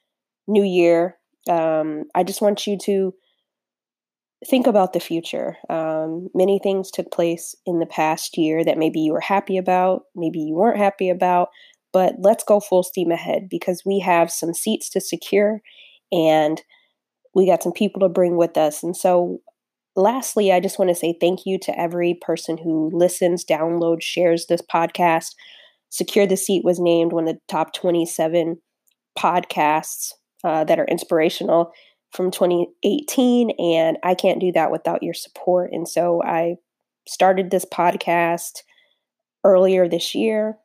new 0.47 0.63
year, 0.63 1.19
um, 1.51 2.05
I 2.15 2.23
just 2.23 2.41
want 2.41 2.65
you 2.69 2.79
to 2.85 3.13
think 4.47 4.67
about 4.67 4.93
the 4.93 5.01
future. 5.01 5.57
Um, 5.69 6.29
many 6.35 6.59
things 6.63 6.91
took 6.91 7.11
place 7.11 7.55
in 7.67 7.79
the 7.79 7.87
past 7.87 8.37
year 8.37 8.65
that 8.65 8.79
maybe 8.79 9.01
you 9.01 9.13
were 9.13 9.21
happy 9.21 9.57
about, 9.57 10.03
maybe 10.15 10.41
you 10.41 10.55
weren't 10.55 10.79
happy 10.79 11.09
about, 11.09 11.49
but 11.93 12.15
let's 12.19 12.45
go 12.45 12.61
full 12.61 12.83
steam 12.83 13.11
ahead 13.11 13.49
because 13.49 13.83
we 13.87 14.01
have 14.01 14.31
some 14.31 14.53
seats 14.53 14.89
to 14.91 15.01
secure 15.01 15.61
and 16.13 16.63
we 17.35 17.47
got 17.47 17.63
some 17.63 17.73
people 17.73 18.01
to 18.01 18.09
bring 18.09 18.37
with 18.37 18.57
us. 18.57 18.83
And 18.83 18.97
so, 18.97 19.39
lastly, 19.97 20.53
I 20.53 20.61
just 20.61 20.79
want 20.79 20.91
to 20.91 20.95
say 20.95 21.17
thank 21.21 21.41
you 21.47 21.59
to 21.61 21.79
every 21.79 22.19
person 22.21 22.59
who 22.59 22.91
listens, 22.93 23.45
downloads, 23.45 24.03
shares 24.03 24.47
this 24.47 24.63
podcast. 24.63 25.35
Secure 25.91 26.27
the 26.27 26.37
Seat 26.37 26.65
was 26.65 26.81
named 26.81 27.13
one 27.13 27.29
of 27.29 27.35
the 27.35 27.41
top 27.49 27.73
27 27.73 28.61
podcasts 29.19 30.13
uh, 30.43 30.65
that 30.65 30.79
are 30.79 30.87
inspirational 30.87 31.73
from 32.15 32.31
2018. 32.31 33.51
And 33.59 33.99
I 34.03 34.15
can't 34.15 34.41
do 34.41 34.53
that 34.53 34.71
without 34.71 35.03
your 35.03 35.15
support. 35.15 35.71
And 35.73 35.89
so, 35.89 36.23
I 36.23 36.57
started 37.07 37.51
this 37.51 37.67
podcast 37.67 38.63
earlier 39.45 39.89
this 39.89 40.15
year 40.15 40.57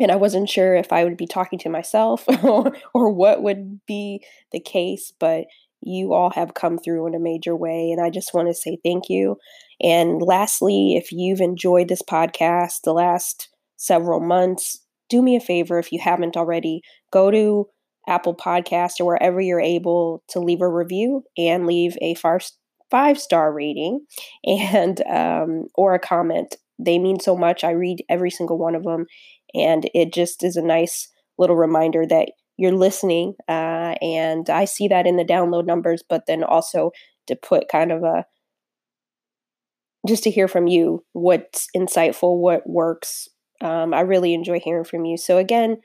and 0.00 0.10
I 0.10 0.16
wasn't 0.16 0.48
sure 0.48 0.74
if 0.74 0.92
I 0.92 1.04
would 1.04 1.18
be 1.18 1.26
talking 1.26 1.58
to 1.60 1.68
myself 1.68 2.24
or, 2.42 2.74
or 2.94 3.10
what 3.12 3.42
would 3.42 3.84
be 3.86 4.24
the 4.50 4.58
case, 4.58 5.12
but 5.20 5.44
you 5.82 6.14
all 6.14 6.30
have 6.30 6.54
come 6.54 6.78
through 6.78 7.06
in 7.06 7.14
a 7.14 7.20
major 7.20 7.54
way. 7.54 7.90
And 7.90 8.00
I 8.00 8.10
just 8.10 8.34
want 8.34 8.48
to 8.48 8.54
say 8.54 8.78
thank 8.82 9.10
you. 9.10 9.36
And 9.82 10.22
lastly, 10.22 10.96
if 10.96 11.12
you've 11.12 11.40
enjoyed 11.40 11.88
this 11.88 12.02
podcast 12.02 12.82
the 12.82 12.92
last 12.92 13.48
several 13.76 14.20
months, 14.20 14.80
do 15.08 15.22
me 15.22 15.36
a 15.36 15.40
favor 15.40 15.78
if 15.78 15.92
you 15.92 16.00
haven't 16.00 16.36
already, 16.36 16.82
go 17.10 17.30
to 17.30 17.68
Apple 18.10 18.34
Podcast 18.34 19.00
or 19.00 19.06
wherever 19.06 19.40
you're 19.40 19.60
able 19.60 20.22
to 20.28 20.40
leave 20.40 20.60
a 20.60 20.68
review 20.68 21.22
and 21.38 21.66
leave 21.66 21.96
a 22.02 22.14
five 22.90 23.18
star 23.18 23.52
rating 23.52 24.04
and 24.44 25.00
um, 25.06 25.66
or 25.74 25.94
a 25.94 25.98
comment. 25.98 26.56
They 26.78 26.98
mean 26.98 27.20
so 27.20 27.36
much. 27.36 27.62
I 27.62 27.70
read 27.70 28.04
every 28.08 28.30
single 28.30 28.58
one 28.58 28.74
of 28.74 28.84
them, 28.84 29.06
and 29.54 29.88
it 29.94 30.12
just 30.12 30.42
is 30.42 30.56
a 30.56 30.62
nice 30.62 31.08
little 31.38 31.56
reminder 31.56 32.06
that 32.06 32.32
you're 32.56 32.72
listening. 32.72 33.34
Uh, 33.48 33.94
and 34.02 34.50
I 34.50 34.64
see 34.64 34.88
that 34.88 35.06
in 35.06 35.16
the 35.16 35.24
download 35.24 35.66
numbers, 35.66 36.02
but 36.06 36.24
then 36.26 36.42
also 36.42 36.90
to 37.26 37.36
put 37.36 37.68
kind 37.68 37.92
of 37.92 38.02
a 38.02 38.24
just 40.08 40.22
to 40.24 40.30
hear 40.30 40.48
from 40.48 40.66
you 40.66 41.04
what's 41.12 41.68
insightful, 41.76 42.38
what 42.38 42.68
works. 42.68 43.28
Um, 43.60 43.92
I 43.92 44.00
really 44.00 44.32
enjoy 44.32 44.58
hearing 44.58 44.84
from 44.84 45.04
you. 45.04 45.18
So, 45.18 45.36
again, 45.36 45.78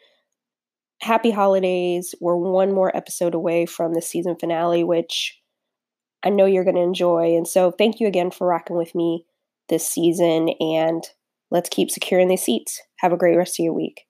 happy 1.06 1.32
holidays. 1.32 2.16
We're 2.20 2.36
one 2.36 2.74
more 2.74 2.96
episode 2.96 3.36
away 3.36 3.66
from 3.66 3.94
the 3.94 4.02
season 4.02 4.36
finale, 4.40 4.84
which 4.84 5.40
I 6.24 6.30
know 6.30 6.46
you're 6.46 6.64
going 6.64 6.76
to 6.76 6.82
enjoy. 6.82 7.36
And 7.36 7.48
so, 7.48 7.72
thank 7.72 8.00
you 8.00 8.08
again 8.08 8.32
for 8.32 8.48
rocking 8.48 8.78
with 8.78 8.96
me 8.96 9.26
this 9.70 9.88
season. 9.88 10.50
And 10.60 11.04
let's 11.52 11.70
keep 11.70 11.92
securing 11.92 12.28
these 12.28 12.44
seats. 12.44 12.82
Have 13.00 13.14
a 13.14 13.18
great 13.18 13.38
rest 13.38 13.60
of 13.60 13.64
your 13.64 13.74
week. 13.74 14.02